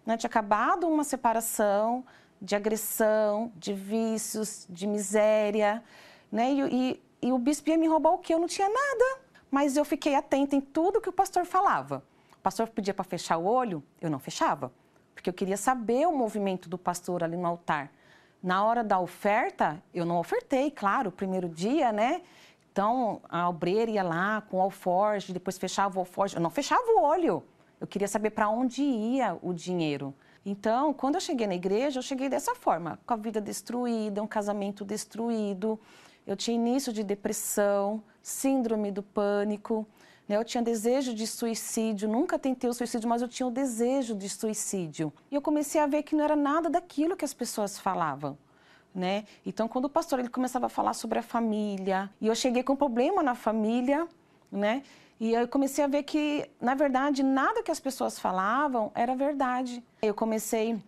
[0.05, 0.17] né?
[0.17, 2.05] Tinha acabado uma separação,
[2.41, 5.83] de agressão, de vícios, de miséria,
[6.31, 6.51] né?
[6.51, 8.33] E, e, e o bispo ia me roubar o quê?
[8.33, 12.03] Eu não tinha nada, mas eu fiquei atenta em tudo que o pastor falava
[12.47, 14.71] pastor pedia para fechar o olho, eu não fechava,
[15.13, 17.91] porque eu queria saber o movimento do pastor ali no altar.
[18.41, 22.21] Na hora da oferta, eu não ofertei, claro, o primeiro dia, né?
[22.71, 26.35] Então, a obreira ia lá com o alforge, depois fechava o alforge.
[26.35, 27.43] Eu não fechava o olho.
[27.81, 30.13] Eu queria saber para onde ia o dinheiro.
[30.45, 34.27] Então, quando eu cheguei na igreja, eu cheguei dessa forma, com a vida destruída, um
[34.27, 35.79] casamento destruído.
[36.25, 39.85] Eu tinha início de depressão, síndrome do pânico.
[40.27, 40.35] Né?
[40.35, 44.27] Eu tinha desejo de suicídio, nunca tentei o suicídio, mas eu tinha o desejo de
[44.27, 45.13] suicídio.
[45.31, 48.37] E eu comecei a ver que não era nada daquilo que as pessoas falavam.
[48.93, 49.25] Né?
[49.45, 52.73] Então, quando o pastor ele começava a falar sobre a família, e eu cheguei com
[52.73, 54.07] um problema na família,
[54.51, 54.81] né?
[55.19, 59.83] E eu comecei a ver que, na verdade, nada que as pessoas falavam era verdade.
[60.01, 60.79] Eu comecei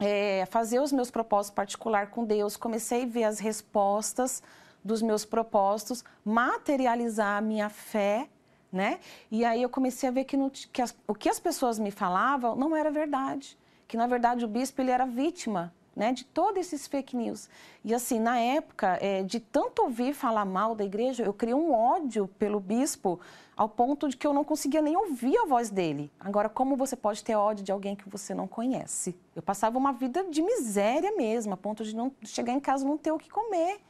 [0.00, 4.42] é, a fazer os meus propósitos particulares com Deus, comecei a ver as respostas
[4.82, 8.28] dos meus propósitos, materializar a minha fé
[8.74, 8.98] né?
[9.30, 11.90] E aí eu comecei a ver que, no, que as, o que as pessoas me
[11.90, 13.56] falavam não era verdade,
[13.86, 17.48] que na verdade o bispo ele era vítima né, de todos esses fake news.
[17.84, 21.72] E assim, na época, é, de tanto ouvir falar mal da igreja, eu criei um
[21.72, 23.20] ódio pelo bispo
[23.56, 26.10] ao ponto de que eu não conseguia nem ouvir a voz dele.
[26.18, 29.16] Agora, como você pode ter ódio de alguém que você não conhece?
[29.36, 32.98] Eu passava uma vida de miséria mesmo, a ponto de não chegar em casa não
[32.98, 33.80] ter o que comer.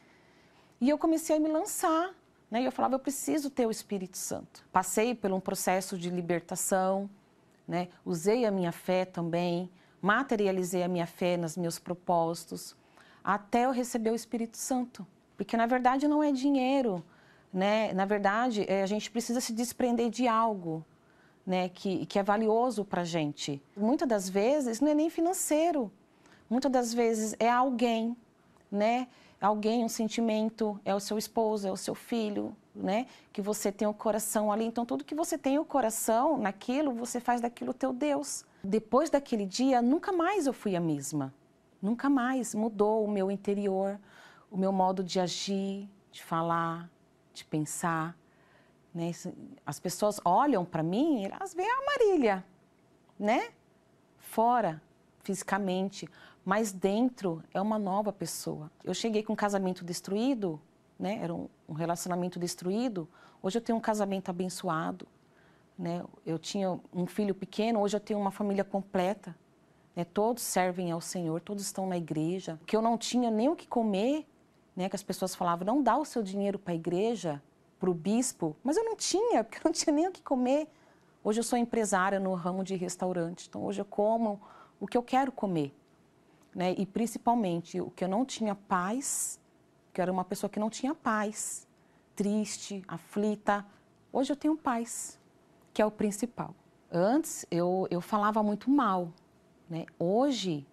[0.80, 2.12] E eu comecei a me lançar
[2.54, 2.62] né?
[2.62, 4.64] E eu falava, eu preciso ter o Espírito Santo.
[4.70, 7.10] Passei por um processo de libertação,
[7.66, 7.88] né?
[8.04, 9.68] usei a minha fé também,
[10.00, 12.76] materializei a minha fé nos meus propósitos,
[13.24, 15.04] até eu receber o Espírito Santo.
[15.36, 17.04] Porque na verdade não é dinheiro,
[17.52, 17.92] né?
[17.92, 20.84] Na verdade, é, a gente precisa se desprender de algo,
[21.44, 21.68] né?
[21.70, 23.60] Que, que é valioso para a gente.
[23.76, 25.90] Muitas das vezes não é nem financeiro,
[26.48, 28.16] muitas das vezes é alguém,
[28.70, 29.08] né?
[29.44, 33.06] Alguém, um sentimento, é o seu esposo, é o seu filho, né?
[33.30, 34.64] Que você tem o coração ali.
[34.64, 38.46] Então, tudo que você tem o coração naquilo, você faz daquilo teu Deus.
[38.62, 41.34] Depois daquele dia, nunca mais eu fui a mesma.
[41.82, 44.00] Nunca mais mudou o meu interior,
[44.50, 46.88] o meu modo de agir, de falar,
[47.34, 48.16] de pensar.
[48.94, 49.12] Né?
[49.66, 52.42] As pessoas olham para mim, elas veem a Marília,
[53.18, 53.52] né?
[54.16, 54.80] Fora,
[55.22, 56.08] fisicamente,
[56.44, 58.70] mas dentro é uma nova pessoa.
[58.84, 60.60] Eu cheguei com um casamento destruído,
[60.98, 61.18] né?
[61.22, 63.08] Era um, relacionamento destruído.
[63.42, 65.06] Hoje eu tenho um casamento abençoado,
[65.78, 66.04] né?
[66.24, 69.34] Eu tinha um filho pequeno, hoje eu tenho uma família completa.
[69.96, 70.04] Né?
[70.04, 72.60] Todos servem ao Senhor, todos estão na igreja.
[72.66, 74.26] Que eu não tinha nem o que comer,
[74.76, 74.88] né?
[74.88, 77.42] Que as pessoas falavam, não dá o seu dinheiro para a igreja,
[77.80, 78.54] para o bispo.
[78.62, 80.68] Mas eu não tinha, porque eu não tinha nem o que comer.
[81.22, 84.38] Hoje eu sou empresária no ramo de restaurante, então hoje eu como
[84.78, 85.74] o que eu quero comer.
[86.54, 86.74] Né?
[86.78, 89.40] E principalmente o que eu não tinha paz,
[89.92, 91.66] que eu era uma pessoa que não tinha paz,
[92.14, 93.66] triste, aflita.
[94.12, 95.18] Hoje eu tenho paz,
[95.72, 96.54] que é o principal.
[96.90, 99.12] Antes eu, eu falava muito mal.
[99.68, 99.86] Né?
[99.98, 100.64] Hoje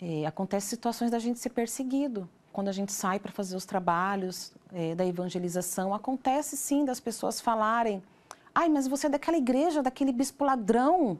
[0.00, 2.28] é, acontece situações da gente ser perseguido.
[2.52, 7.40] Quando a gente sai para fazer os trabalhos é, da evangelização, acontece sim das pessoas
[7.40, 8.02] falarem:
[8.54, 11.18] ai, mas você é daquela igreja, daquele bispo ladrão.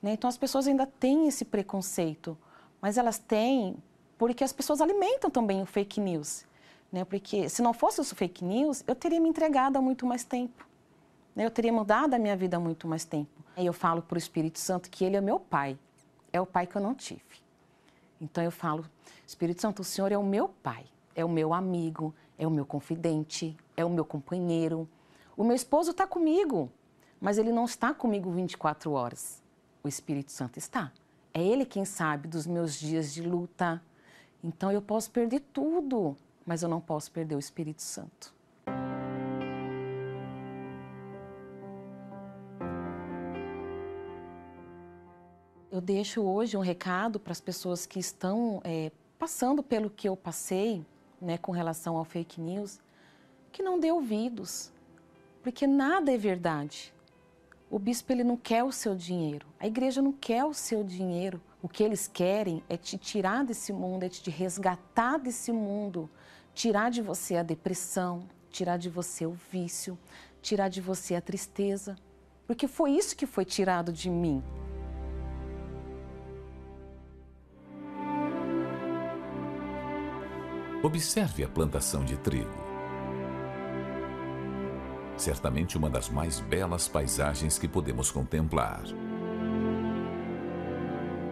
[0.00, 0.12] Né?
[0.12, 2.38] Então as pessoas ainda têm esse preconceito
[2.84, 3.78] mas elas têm
[4.18, 6.44] porque as pessoas alimentam também o fake news.
[6.92, 7.02] Né?
[7.02, 10.68] Porque se não fosse o fake news, eu teria me entregado há muito mais tempo.
[11.34, 11.46] Né?
[11.46, 13.42] Eu teria mudado a minha vida há muito mais tempo.
[13.56, 15.78] E eu falo para o Espírito Santo que ele é meu pai.
[16.30, 17.22] É o pai que eu não tive.
[18.20, 18.84] Então eu falo,
[19.26, 22.66] Espírito Santo, o Senhor é o meu pai, é o meu amigo, é o meu
[22.66, 24.86] confidente, é o meu companheiro.
[25.38, 26.70] O meu esposo está comigo,
[27.18, 29.42] mas ele não está comigo 24 horas.
[29.82, 30.92] O Espírito Santo está.
[31.36, 33.82] É Ele quem sabe dos meus dias de luta.
[34.42, 36.16] Então eu posso perder tudo,
[36.46, 38.32] mas eu não posso perder o Espírito Santo.
[45.72, 50.16] Eu deixo hoje um recado para as pessoas que estão é, passando pelo que eu
[50.16, 50.86] passei,
[51.20, 52.78] né, com relação ao fake news,
[53.50, 54.70] que não dê ouvidos,
[55.42, 56.94] porque nada é verdade.
[57.74, 61.42] O bispo ele não quer o seu dinheiro, a igreja não quer o seu dinheiro.
[61.60, 66.08] O que eles querem é te tirar desse mundo, é te resgatar desse mundo,
[66.54, 69.98] tirar de você a depressão, tirar de você o vício,
[70.40, 71.96] tirar de você a tristeza,
[72.46, 74.40] porque foi isso que foi tirado de mim.
[80.80, 82.63] Observe a plantação de trigo
[85.24, 88.82] certamente uma das mais belas paisagens que podemos contemplar.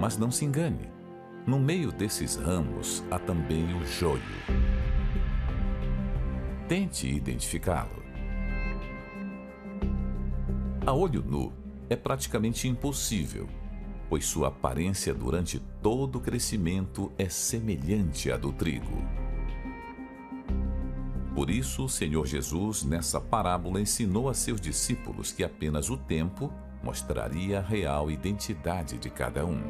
[0.01, 0.91] Mas não se engane,
[1.47, 4.23] no meio desses ramos há também o joio.
[6.67, 8.03] Tente identificá-lo.
[10.87, 11.53] A olho nu
[11.91, 13.47] é praticamente impossível,
[14.09, 19.05] pois sua aparência durante todo o crescimento é semelhante à do trigo.
[21.35, 26.53] Por isso, o Senhor Jesus, nessa parábola, ensinou a seus discípulos que apenas o tempo
[26.83, 29.63] mostraria a real identidade de cada um.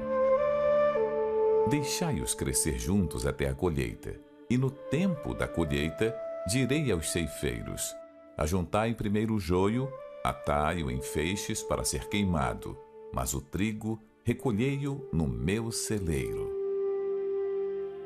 [1.71, 4.19] Deixai-os crescer juntos até a colheita,
[4.51, 6.15] e no tempo da colheita
[6.49, 7.95] direi aos ceifeiros:
[8.37, 9.89] Ajuntai primeiro o joio,
[10.25, 12.77] atai-o em feixes para ser queimado,
[13.15, 16.51] mas o trigo recolhei-o no meu celeiro.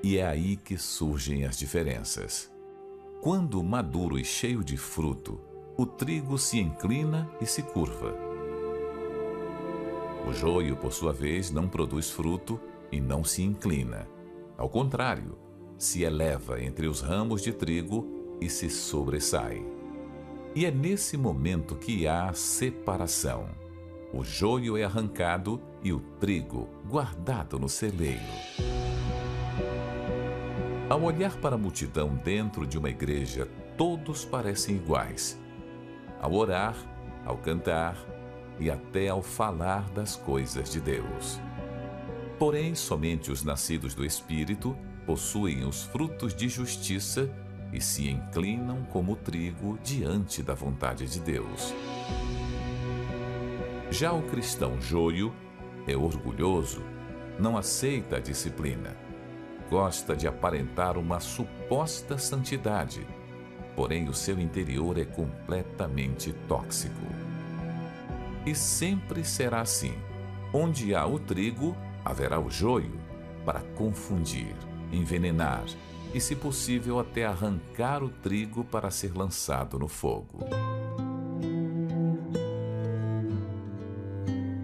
[0.03, 2.55] E é aí que surgem as diferenças.
[3.21, 5.41] Quando maduro e cheio de fruto,
[5.77, 8.15] o trigo se inclina e se curva.
[10.29, 12.61] O joio, por sua vez, não produz fruto
[12.91, 14.09] e não se inclina.
[14.57, 15.37] Ao contrário,
[15.77, 18.07] se eleva entre os ramos de trigo
[18.41, 19.65] e se sobressai.
[20.55, 23.49] E é nesse momento que há separação.
[24.13, 28.23] O joio é arrancado e o trigo guardado no celeiro.
[30.89, 35.37] Ao olhar para a multidão dentro de uma igreja, todos parecem iguais.
[36.21, 36.77] Ao orar,
[37.25, 37.97] ao cantar
[38.61, 41.41] e até ao falar das coisas de Deus.
[42.39, 47.29] Porém, somente os nascidos do Espírito possuem os frutos de justiça
[47.73, 51.75] e se inclinam como trigo diante da vontade de Deus.
[53.91, 55.35] Já o cristão joio
[55.85, 56.81] é orgulhoso,
[57.41, 59.06] não aceita a disciplina
[59.71, 63.07] Gosta de aparentar uma suposta santidade,
[63.75, 67.07] porém o seu interior é completamente tóxico.
[68.47, 69.95] E sempre será assim.
[70.53, 73.01] Onde há o trigo, haverá o joio,
[73.45, 74.55] para confundir,
[74.93, 75.65] envenenar
[76.15, 80.39] e, se possível, até arrancar o trigo para ser lançado no fogo.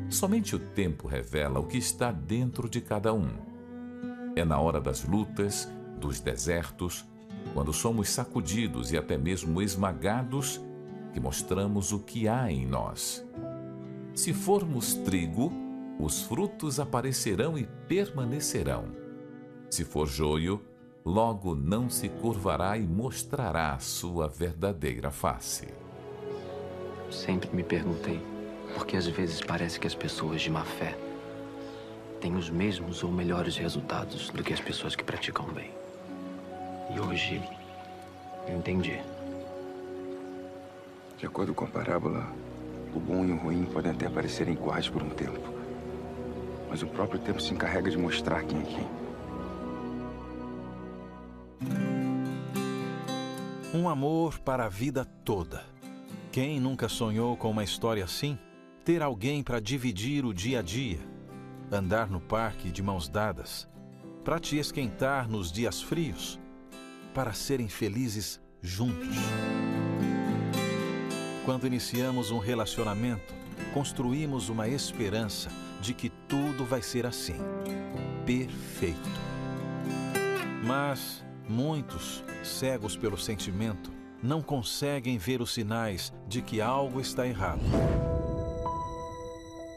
[0.08, 3.51] Somente o tempo revela o que está dentro de cada um.
[4.42, 7.06] É na hora das lutas, dos desertos,
[7.54, 10.60] quando somos sacudidos e até mesmo esmagados,
[11.12, 13.24] que mostramos o que há em nós.
[14.12, 15.52] Se formos trigo,
[15.96, 18.86] os frutos aparecerão e permanecerão.
[19.70, 20.60] Se for joio,
[21.04, 25.68] logo não se curvará e mostrará sua verdadeira face.
[27.12, 28.20] Sempre me perguntei
[28.74, 30.98] por que às vezes parece que as pessoas de má fé
[32.22, 35.72] têm os mesmos ou melhores resultados do que as pessoas que praticam bem.
[36.94, 37.42] E hoje
[38.46, 39.00] eu entendi.
[41.18, 42.32] De acordo com a parábola,
[42.94, 45.52] o bom e o ruim podem até parecerem iguais por um tempo.
[46.70, 48.86] Mas o próprio tempo se encarrega de mostrar quem é quem.
[53.74, 55.64] Um amor para a vida toda.
[56.30, 58.38] Quem nunca sonhou com uma história assim?
[58.84, 60.98] Ter alguém para dividir o dia a dia,
[61.72, 63.68] andar no parque de mãos dadas,
[64.24, 66.38] para te esquentar nos dias frios,
[67.14, 69.16] para serem felizes juntos.
[71.44, 73.34] Quando iniciamos um relacionamento,
[73.72, 75.48] construímos uma esperança
[75.80, 77.38] de que tudo vai ser assim,
[78.24, 79.10] perfeito.
[80.64, 83.90] Mas muitos, cegos pelo sentimento,
[84.22, 87.62] não conseguem ver os sinais de que algo está errado.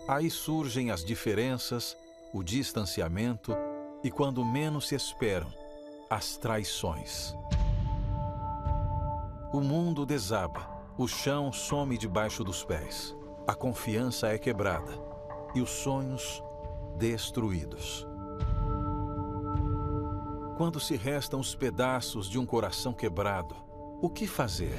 [0.07, 1.97] Aí surgem as diferenças,
[2.31, 3.55] o distanciamento
[4.03, 5.51] e, quando menos se esperam,
[6.07, 7.35] as traições.
[9.51, 13.15] O mundo desaba, o chão some debaixo dos pés,
[13.47, 14.93] a confiança é quebrada
[15.55, 16.43] e os sonhos
[16.97, 18.05] destruídos.
[20.55, 23.55] Quando se restam os pedaços de um coração quebrado,
[24.01, 24.75] o que fazer?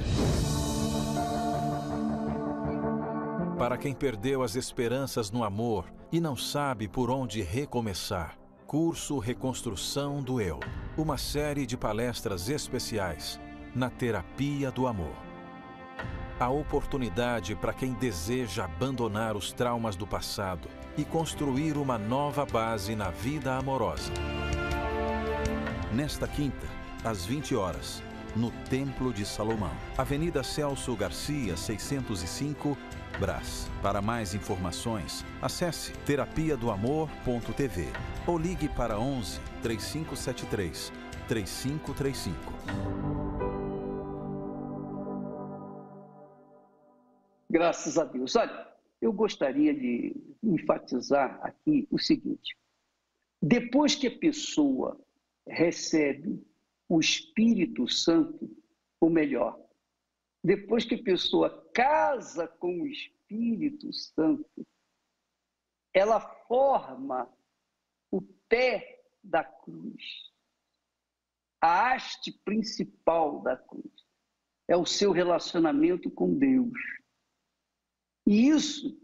[3.57, 8.37] Para quem perdeu as esperanças no amor e não sabe por onde recomeçar,
[8.67, 10.59] Curso Reconstrução do Eu,
[10.95, 13.39] uma série de palestras especiais
[13.73, 15.15] na terapia do amor.
[16.39, 22.95] A oportunidade para quem deseja abandonar os traumas do passado e construir uma nova base
[22.95, 24.13] na vida amorosa.
[25.91, 26.67] Nesta quinta,
[27.03, 28.03] às 20 horas,
[28.35, 32.77] no Templo de Salomão, Avenida Celso Garcia, 605,
[33.19, 33.67] Brás.
[33.81, 37.87] Para mais informações, acesse terapia do amor.tv
[38.27, 40.91] ou ligue para 11 3573
[41.27, 42.37] 3535.
[47.49, 48.35] Graças a Deus.
[48.35, 48.67] Olha,
[49.01, 52.55] eu gostaria de enfatizar aqui o seguinte:
[53.41, 54.99] depois que a pessoa
[55.47, 56.39] recebe
[56.87, 58.49] o Espírito Santo,
[58.99, 59.59] ou melhor,
[60.43, 64.65] depois que a pessoa casa com o Espírito Santo,
[65.93, 67.31] ela forma
[68.09, 68.19] o
[68.49, 70.33] pé da cruz,
[71.61, 74.07] a haste principal da cruz.
[74.67, 76.79] É o seu relacionamento com Deus.
[78.25, 78.99] E isso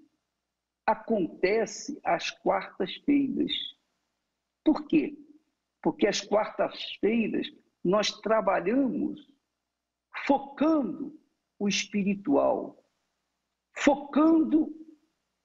[0.83, 3.51] acontece às quartas-feiras.
[4.65, 5.15] Por quê?
[5.79, 7.47] Porque às quartas-feiras
[7.83, 9.31] nós trabalhamos
[10.25, 11.22] focando
[11.63, 12.83] o espiritual,
[13.73, 14.69] focando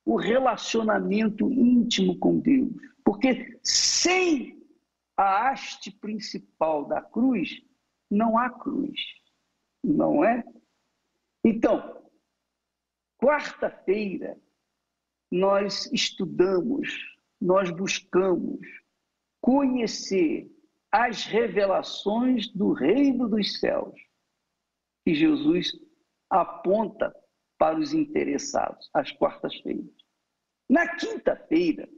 [0.05, 2.73] o relacionamento íntimo com Deus.
[3.05, 4.61] Porque sem
[5.17, 7.63] a haste principal da cruz,
[8.11, 9.01] não há cruz.
[9.83, 10.45] Não é?
[11.45, 12.03] Então,
[13.17, 14.37] quarta-feira,
[15.31, 16.89] nós estudamos,
[17.41, 18.61] nós buscamos
[19.41, 20.51] conhecer
[20.91, 23.95] as revelações do reino dos céus
[25.09, 25.73] que Jesus
[26.31, 27.15] aponta
[27.59, 29.91] para os interessados, às quartas-feiras.
[30.69, 31.89] Na quinta-feira,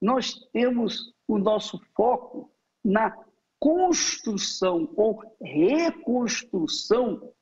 [0.00, 2.52] nós temos o nosso foco
[2.84, 3.16] na
[3.58, 7.32] construção ou reconstrução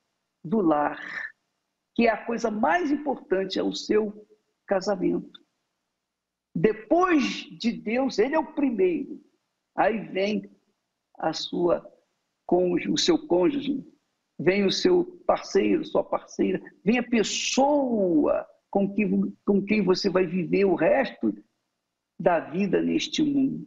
[0.43, 1.01] do lar,
[1.95, 4.27] que é a coisa mais importante, é o seu
[4.67, 5.43] casamento.
[6.55, 7.23] Depois
[7.59, 9.21] de Deus, ele é o primeiro.
[9.77, 10.51] Aí vem
[11.19, 11.91] a sua
[12.47, 13.85] o seu cônjuge,
[14.39, 19.09] vem o seu parceiro, sua parceira, vem a pessoa com, que,
[19.45, 21.35] com quem você vai viver o resto
[22.19, 23.67] da vida neste mundo.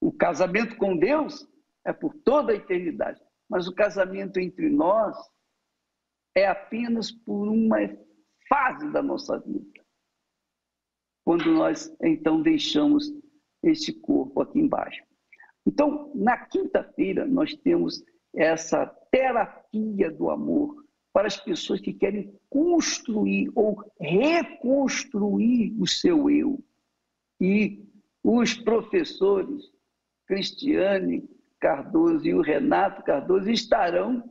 [0.00, 1.46] O casamento com Deus
[1.84, 5.16] é por toda a eternidade, mas o casamento entre nós
[6.34, 7.78] é apenas por uma
[8.48, 9.84] fase da nossa vida.
[11.24, 13.10] Quando nós então deixamos
[13.62, 15.02] este corpo aqui embaixo.
[15.66, 23.48] Então, na quinta-feira, nós temos essa terapia do amor para as pessoas que querem construir
[23.54, 26.58] ou reconstruir o seu eu.
[27.40, 27.86] E
[28.24, 29.70] os professores
[30.26, 31.22] Cristiane
[31.60, 34.28] Cardoso e o Renato Cardoso estarão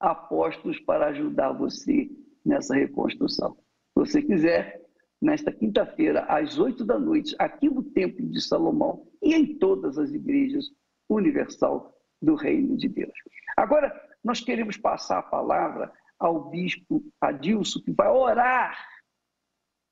[0.00, 2.10] apostos para ajudar você
[2.44, 3.54] nessa reconstrução.
[3.54, 4.84] Se você quiser,
[5.22, 10.10] nesta quinta-feira, às oito da noite, aqui no Templo de Salomão e em todas as
[10.10, 10.68] igrejas
[11.08, 13.12] universal do Reino de Deus.
[13.56, 13.92] Agora,
[14.22, 18.76] nós queremos passar a palavra ao bispo Adilson, que vai orar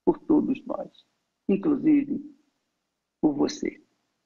[0.05, 0.91] por todos nós,
[1.49, 2.21] inclusive
[3.21, 3.81] por você.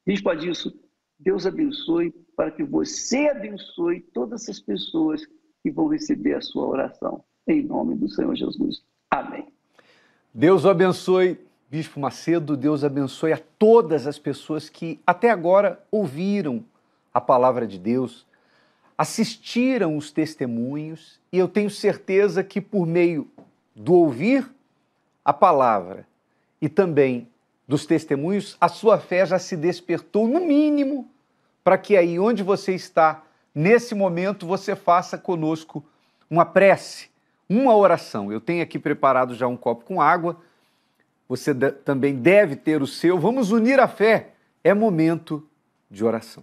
[0.06, 0.72] Bispo Adilson,
[1.18, 5.26] Deus abençoe para que você abençoe todas essas pessoas
[5.62, 7.22] que vão receber a sua oração.
[7.46, 8.82] Em nome do Senhor Jesus.
[9.10, 9.52] Amém.
[10.32, 11.38] Deus o abençoe,
[11.68, 12.56] Bispo Macedo.
[12.56, 16.64] Deus abençoe a todas as pessoas que até agora ouviram
[17.12, 18.26] a palavra de Deus,
[18.96, 23.28] assistiram os testemunhos, e eu tenho certeza que por meio
[23.74, 24.46] do ouvir
[25.24, 26.06] a palavra
[26.60, 27.28] e também
[27.66, 31.08] dos testemunhos, a sua fé já se despertou, no mínimo,
[31.62, 33.22] para que aí onde você está,
[33.54, 35.84] nesse momento, você faça conosco
[36.28, 37.08] uma prece,
[37.48, 38.32] uma oração.
[38.32, 40.36] Eu tenho aqui preparado já um copo com água,
[41.28, 43.18] você também deve ter o seu.
[43.18, 44.30] Vamos unir a fé,
[44.64, 45.48] é momento
[45.88, 46.42] de oração.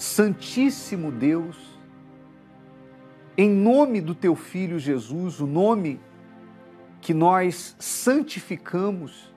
[0.00, 1.78] Santíssimo Deus,
[3.36, 6.00] em nome do teu filho Jesus, o nome
[7.02, 9.30] que nós santificamos,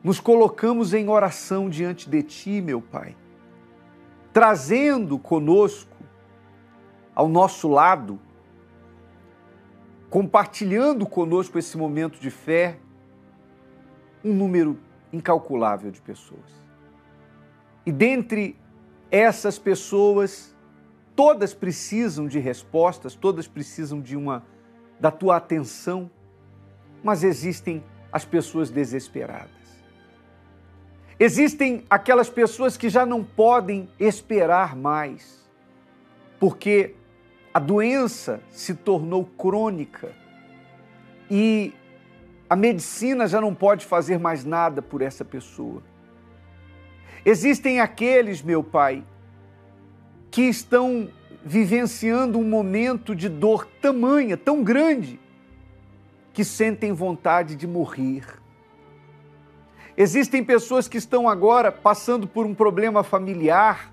[0.00, 3.16] nos colocamos em oração diante de ti, meu Pai,
[4.32, 5.96] trazendo conosco
[7.12, 8.20] ao nosso lado,
[10.08, 12.78] compartilhando conosco esse momento de fé,
[14.24, 14.78] um número
[15.12, 16.62] incalculável de pessoas.
[17.84, 18.56] E dentre
[19.10, 20.54] essas pessoas,
[21.16, 24.44] todas precisam de respostas, todas precisam de uma
[25.00, 26.10] da tua atenção,
[27.02, 27.82] mas existem
[28.12, 29.50] as pessoas desesperadas.
[31.20, 35.48] Existem aquelas pessoas que já não podem esperar mais,
[36.38, 36.94] porque
[37.52, 40.12] a doença se tornou crônica
[41.30, 41.74] e
[42.48, 45.82] a medicina já não pode fazer mais nada por essa pessoa.
[47.24, 49.04] Existem aqueles, meu Pai,
[50.30, 51.08] que estão
[51.44, 55.18] vivenciando um momento de dor tamanha, tão grande,
[56.32, 58.24] que sentem vontade de morrer.
[59.96, 63.92] Existem pessoas que estão agora passando por um problema familiar,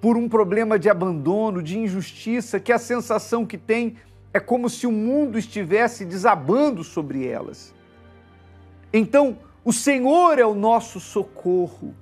[0.00, 3.96] por um problema de abandono, de injustiça, que a sensação que tem
[4.32, 7.74] é como se o mundo estivesse desabando sobre elas.
[8.92, 11.94] Então, o Senhor é o nosso socorro.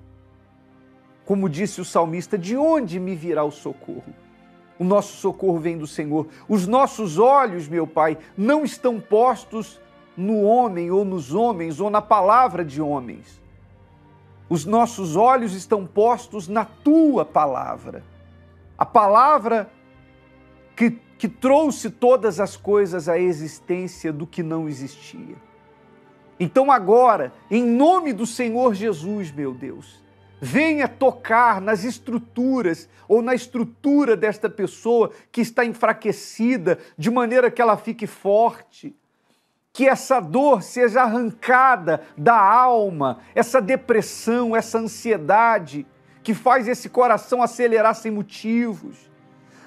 [1.30, 4.12] Como disse o salmista, de onde me virá o socorro?
[4.76, 6.26] O nosso socorro vem do Senhor.
[6.48, 9.80] Os nossos olhos, meu Pai, não estão postos
[10.16, 13.40] no homem ou nos homens ou na palavra de homens.
[14.48, 18.02] Os nossos olhos estão postos na tua palavra.
[18.76, 19.70] A palavra
[20.74, 25.36] que, que trouxe todas as coisas à existência do que não existia.
[26.40, 30.09] Então, agora, em nome do Senhor Jesus, meu Deus,
[30.40, 37.60] venha tocar nas estruturas ou na estrutura desta pessoa que está enfraquecida, de maneira que
[37.60, 38.96] ela fique forte.
[39.72, 45.86] Que essa dor seja arrancada da alma, essa depressão, essa ansiedade
[46.22, 49.09] que faz esse coração acelerar sem motivos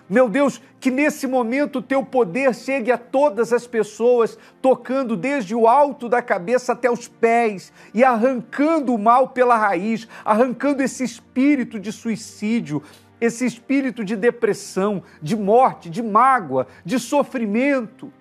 [0.09, 5.55] meu Deus, que nesse momento o teu poder chegue a todas as pessoas, tocando desde
[5.55, 11.03] o alto da cabeça até os pés e arrancando o mal pela raiz, arrancando esse
[11.03, 12.83] espírito de suicídio,
[13.19, 18.11] esse espírito de depressão, de morte, de mágoa, de sofrimento.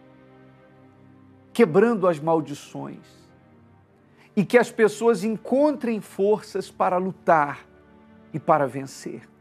[1.53, 3.07] quebrando as maldições
[4.35, 7.67] e que as pessoas encontrem forças para lutar
[8.33, 9.32] e para vencer.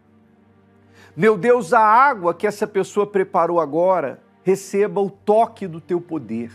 [1.15, 6.51] Meu Deus, a água que essa pessoa preparou agora receba o toque do teu poder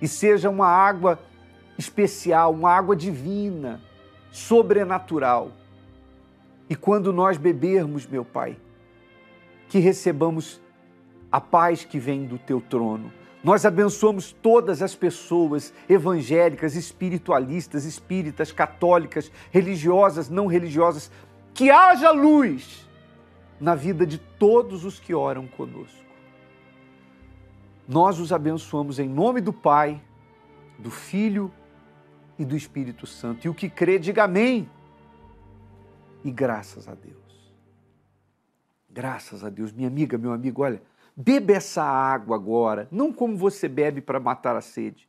[0.00, 1.18] e seja uma água
[1.76, 3.80] especial, uma água divina,
[4.30, 5.50] sobrenatural.
[6.68, 8.56] E quando nós bebermos, meu Pai,
[9.68, 10.60] que recebamos
[11.30, 13.12] a paz que vem do teu trono.
[13.42, 21.10] Nós abençoamos todas as pessoas evangélicas, espiritualistas, espíritas, católicas, religiosas, não religiosas.
[21.52, 22.83] Que haja luz
[23.60, 26.04] na vida de todos os que oram conosco.
[27.86, 30.02] Nós os abençoamos em nome do Pai,
[30.78, 31.52] do Filho
[32.38, 33.46] e do Espírito Santo.
[33.46, 34.68] E o que crê, diga amém.
[36.24, 37.14] E graças a Deus.
[38.90, 40.80] Graças a Deus, minha amiga, meu amigo, olha,
[41.16, 45.08] beba essa água agora, não como você bebe para matar a sede.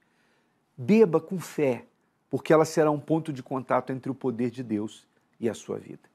[0.77, 1.85] Beba com fé,
[2.29, 5.07] porque ela será um ponto de contato entre o poder de Deus
[5.39, 6.14] e a sua vida.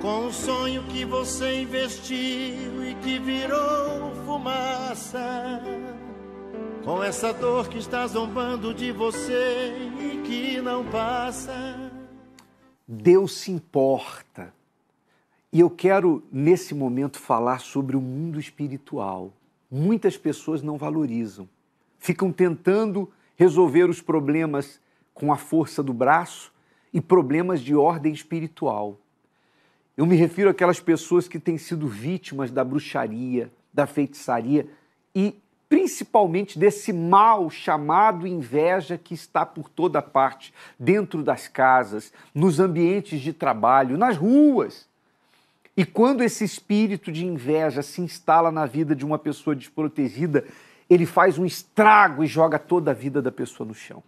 [0.00, 5.60] com o sonho que você investiu e que virou fumaça.
[6.84, 11.52] Com essa dor que está zombando de você e que não passa.
[12.86, 14.54] Deus se importa.
[15.52, 19.32] E eu quero, nesse momento, falar sobre o mundo espiritual.
[19.70, 21.48] Muitas pessoas não valorizam,
[21.98, 24.80] ficam tentando resolver os problemas
[25.12, 26.52] com a força do braço
[26.92, 28.98] e problemas de ordem espiritual.
[29.98, 34.64] Eu me refiro àquelas pessoas que têm sido vítimas da bruxaria, da feitiçaria
[35.12, 35.34] e
[35.68, 43.20] principalmente desse mal chamado inveja que está por toda parte, dentro das casas, nos ambientes
[43.20, 44.88] de trabalho, nas ruas.
[45.76, 50.46] E quando esse espírito de inveja se instala na vida de uma pessoa desprotegida,
[50.88, 54.00] ele faz um estrago e joga toda a vida da pessoa no chão.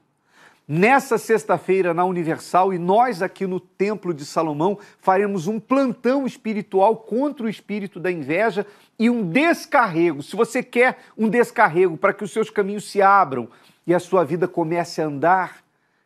[0.72, 6.94] Nessa sexta-feira, na Universal, e nós aqui no Templo de Salomão faremos um plantão espiritual
[6.94, 8.64] contra o espírito da inveja
[8.96, 10.22] e um descarrego.
[10.22, 13.48] Se você quer um descarrego para que os seus caminhos se abram
[13.84, 15.56] e a sua vida comece a andar,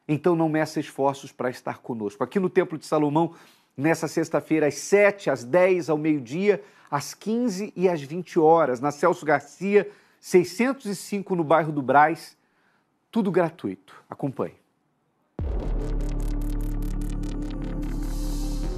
[0.08, 2.24] então não meça esforços para estar conosco.
[2.24, 3.34] Aqui no Templo de Salomão,
[3.76, 8.90] nessa sexta-feira, às 7, às 10, ao meio-dia, às 15 e às 20 horas, na
[8.90, 9.86] Celso Garcia,
[10.18, 12.34] 605, no bairro do Braz.
[13.14, 13.94] Tudo gratuito.
[14.10, 14.56] Acompanhe.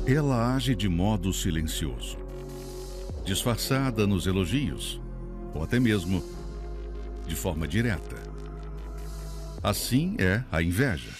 [0.06, 2.18] Ela age de modo silencioso,
[3.24, 5.00] disfarçada nos elogios,
[5.54, 6.22] ou até mesmo
[7.26, 8.16] de forma direta.
[9.62, 11.12] Assim é a inveja.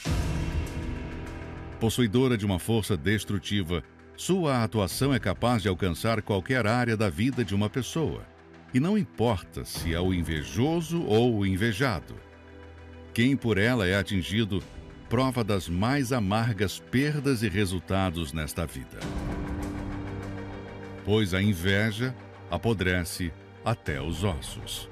[1.81, 3.83] Possuidora de uma força destrutiva,
[4.15, 8.27] sua atuação é capaz de alcançar qualquer área da vida de uma pessoa.
[8.75, 12.26] E não importa se é o invejoso ou o invejado.
[13.17, 14.63] Quem por ela é atingido
[15.09, 18.99] prova das mais amargas perdas e resultados nesta vida.
[21.03, 22.15] Pois a inveja
[22.51, 23.33] apodrece
[23.65, 24.87] até os ossos.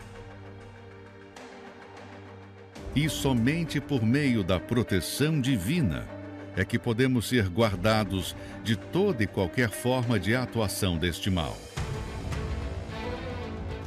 [2.97, 6.09] E somente por meio da proteção divina
[6.57, 11.55] é que podemos ser guardados de toda e qualquer forma de atuação deste mal.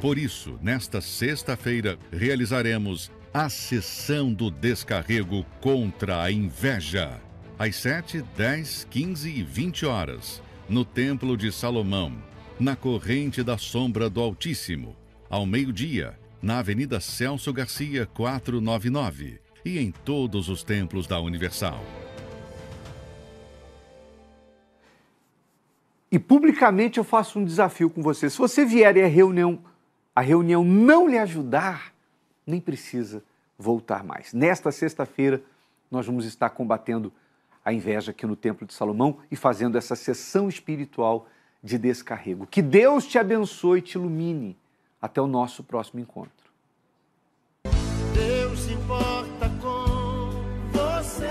[0.00, 3.10] Por isso, nesta sexta-feira, realizaremos
[3.40, 7.20] a sessão do descarrego contra a inveja,
[7.56, 12.12] às 7, 10, 15 e 20 horas, no Templo de Salomão,
[12.58, 14.96] na corrente da sombra do Altíssimo,
[15.30, 21.80] ao meio-dia, na Avenida Celso Garcia 499 e em todos os templos da Universal.
[26.10, 28.28] E publicamente eu faço um desafio com você.
[28.28, 29.60] Se você vier e a reunião,
[30.12, 31.94] a reunião não lhe ajudar,
[32.44, 33.27] nem precisa
[33.58, 34.32] voltar mais.
[34.32, 35.42] Nesta sexta-feira,
[35.90, 37.12] nós vamos estar combatendo
[37.64, 41.26] a inveja aqui no Templo de Salomão e fazendo essa sessão espiritual
[41.62, 42.46] de descarrego.
[42.46, 44.56] Que Deus te abençoe e te ilumine.
[45.00, 46.32] Até o nosso próximo encontro.
[48.12, 50.30] Deus importa com
[50.72, 51.26] você.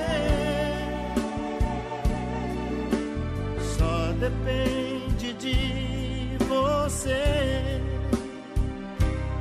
[3.78, 7.82] Só depende de você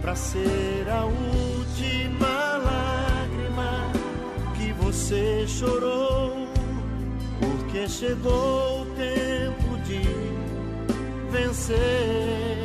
[0.01, 1.46] para ser a última
[5.07, 6.33] você chorou,
[7.39, 10.03] porque chegou o tempo de
[11.31, 12.65] vencer.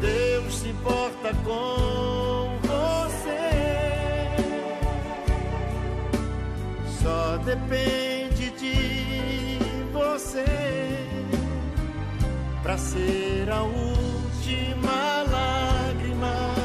[0.00, 3.50] Deus se importa com você.
[7.02, 9.58] Só depende de
[9.92, 10.46] você
[12.62, 15.24] para ser a última